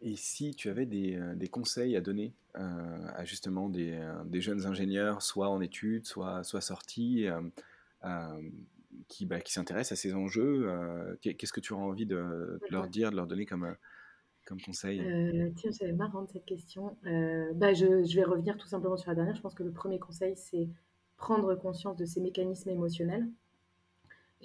[0.00, 4.64] Et si tu avais des, euh, des conseils à donner à justement des, des, jeunes
[4.64, 7.26] ingénieurs, soit en études, soit, soit sortis,
[9.08, 10.66] qui, bah, qui s'intéressent à ces enjeux,
[11.20, 13.76] qu'est-ce que tu auras envie de, leur dire, de leur donner comme,
[14.46, 15.02] comme conseil?
[15.56, 16.96] Tiens, c'est marrant cette question.
[17.02, 19.36] bah, je, je, vais revenir tout simplement sur la dernière.
[19.36, 20.70] Je pense que le premier conseil, c'est
[21.18, 23.28] prendre conscience de ces mécanismes émotionnels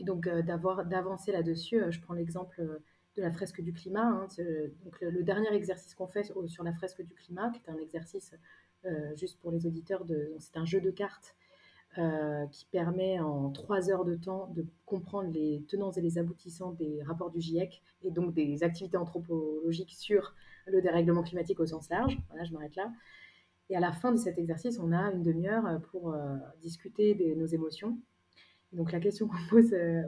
[0.01, 2.83] et donc euh, d'avoir d'avancer là-dessus, euh, je prends l'exemple euh,
[3.17, 4.07] de la fresque du climat.
[4.07, 4.27] Hein,
[4.83, 8.33] donc le, dernier exercice qu'on fait sur la fresque du climat, qui est un exercice
[9.15, 10.03] juste pour les auditeurs,
[10.39, 11.35] c'est un jeu de cartes
[12.51, 17.03] qui permet en trois heures de temps de comprendre les tenants et les aboutissants des
[17.03, 20.33] rapports du GIEC et donc des activités anthropologiques sur
[20.67, 22.17] le dérèglement climatique au sens large.
[22.29, 22.89] Voilà, je m'arrête là.
[23.69, 26.15] Et à la fin de cet exercice, on a une demi-heure pour
[26.61, 27.97] discuter de nos émotions
[28.73, 30.03] donc la question qu'on pose euh,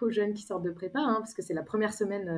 [0.00, 2.28] aux, jeunes qui sortent de prépa, hein, parce que c'est la première semaine,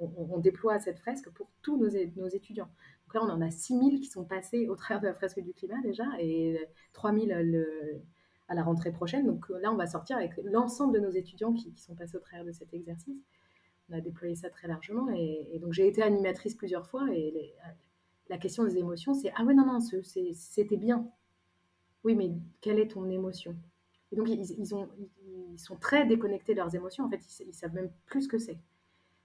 [0.00, 1.88] euh, on, déploie cette fresque pour tous nos,
[2.28, 2.68] étudiants.
[3.06, 5.54] Donc là, on en a 6000 qui sont passés au travers de la fresque du
[5.54, 6.60] climat déjà, et
[6.92, 8.02] 3000 le,
[8.48, 9.26] à la rentrée prochaine.
[9.26, 12.44] Donc là, on va sortir avec l'ensemble de nos étudiants qui, sont passés au travers
[12.44, 13.16] de cet exercice.
[13.88, 17.54] On a déployé ça très largement, et, donc j'ai été animatrice plusieurs fois, et
[18.28, 21.08] la question des émotions, c'est ah ouais non non, c'était bien.
[22.04, 23.56] Oui, mais quelle est ton émotion?
[24.12, 24.88] Et donc, ils, ont,
[25.52, 27.04] ils, sont très déconnectés de leurs émotions.
[27.04, 28.58] En fait, ils, savent même plus ce que c'est.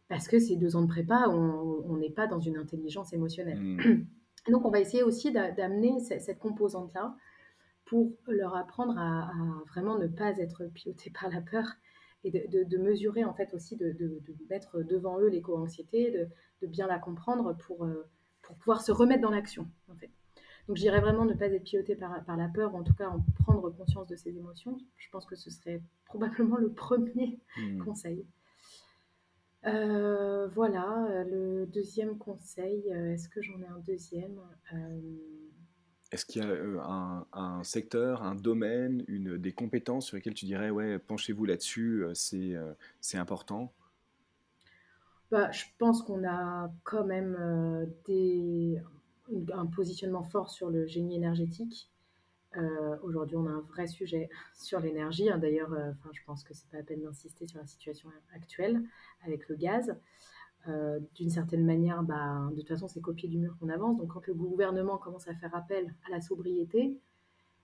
[0.08, 3.60] Parce que ces deux ans de prépa, on n'est pas dans une intelligence émotionnelle.
[3.60, 4.06] Hmm.
[4.52, 7.16] donc, on va essayer aussi d'amener cette, composante-là
[7.86, 9.32] pour leur apprendre à,
[9.68, 11.68] vraiment ne pas être piloté par la peur
[12.24, 13.96] et de, mesurer en fait aussi, de,
[14.50, 16.12] mettre devant eux l'éco-anxiété,
[16.62, 18.08] de, bien la comprendre pour, euh,
[18.42, 20.12] pour pouvoir se remettre dans l'action en fait.
[20.68, 22.94] Donc je dirais vraiment ne pas être piloté par, par la peur, ou en tout
[22.94, 24.80] cas en prendre conscience de ses émotions.
[24.98, 27.84] Je pense que ce serait probablement le premier hmm.
[27.84, 28.26] conseil.
[29.66, 34.40] Euh, voilà, le deuxième conseil, euh, est-ce que j'en ai un deuxième?
[34.74, 35.00] Euh,
[36.12, 40.72] Est-ce qu'il y a un, secteur, un domaine, une, des compétences sur lesquelles tu dirais,
[40.72, 43.72] ouais, penchez-vous là-dessus, c'est important?
[45.30, 48.82] Bah, Je pense qu'on a quand même des,
[49.54, 51.92] un positionnement fort sur le génie énergétique.
[52.58, 55.30] Euh, aujourd'hui, on a un vrai sujet sur l'énergie.
[55.30, 55.38] Hein.
[55.38, 58.82] D'ailleurs, euh, je pense que c'est pas la peine d'insister sur la situation actuelle
[59.26, 59.96] avec le gaz.
[60.68, 63.98] Euh, d'une certaine manière, bah, de toute façon, c'est copier du mur qu'on avance.
[63.98, 67.00] Donc, quand le gouvernement commence à faire appel à la sobriété,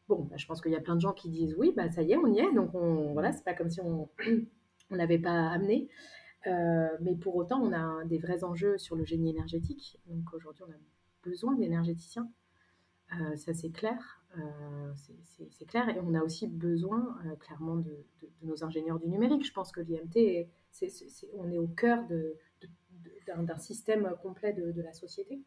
[0.07, 2.01] bon, bah, je pense qu'il y a plein de gens qui disent oui, bah, ça
[2.01, 2.51] y est, on y est.
[2.53, 4.09] Donc, on, voilà, c'est pas comme si on
[4.89, 5.89] n'avait pas amené.
[7.01, 9.99] mais pour autant, on a des vrais enjeux sur le génie énergétique.
[10.07, 10.78] Donc, aujourd'hui, on a
[11.24, 12.30] besoin d'énergéticiens.
[13.13, 14.22] Euh, ça, c'est clair.
[14.38, 14.93] Euh,
[15.49, 15.89] c'est clair.
[15.89, 18.05] Et on a aussi besoin, euh, clairement, de,
[18.43, 19.45] nos ingénieurs du numérique.
[19.45, 20.47] Je pense que l'IMT,
[21.34, 22.03] on est au cœur
[23.28, 25.41] d'un système complet de, la société.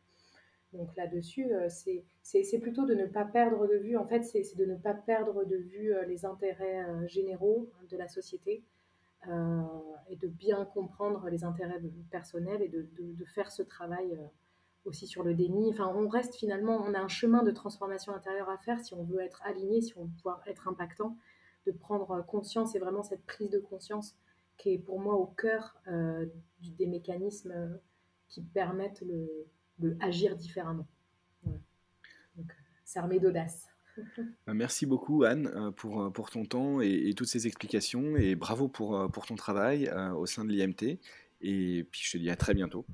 [0.73, 4.77] Donc là-dessus, c'est plutôt de ne pas perdre de vue, en fait, c'est de ne
[4.77, 8.63] pas perdre de vue les intérêts généraux de la société
[9.27, 14.17] et de bien comprendre les intérêts personnels et de, de faire ce travail
[14.85, 15.71] aussi sur le déni.
[15.71, 19.05] Enfin, on reste finalement, on a un chemin de transformation intérieure à faire si on
[19.05, 21.17] veut être aligné, si on veut pouvoir être impactant,
[21.67, 24.17] de prendre conscience et vraiment cette prise de conscience
[24.57, 26.27] qui est pour moi au cœur euh,
[26.61, 27.79] des mécanismes
[28.29, 30.87] qui permettent le, agir différemment.
[31.45, 32.53] Donc,
[32.85, 33.69] s'armer d'audace.
[34.47, 38.35] Bah, merci beaucoup Anne euh, pour, euh, pour ton temps et, toutes ces explications et
[38.35, 40.99] bravo pour, pour ton travail au sein de l'IMT
[41.41, 42.85] et puis je te dis à très bientôt.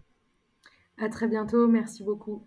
[0.99, 2.47] À très bientôt, merci beaucoup.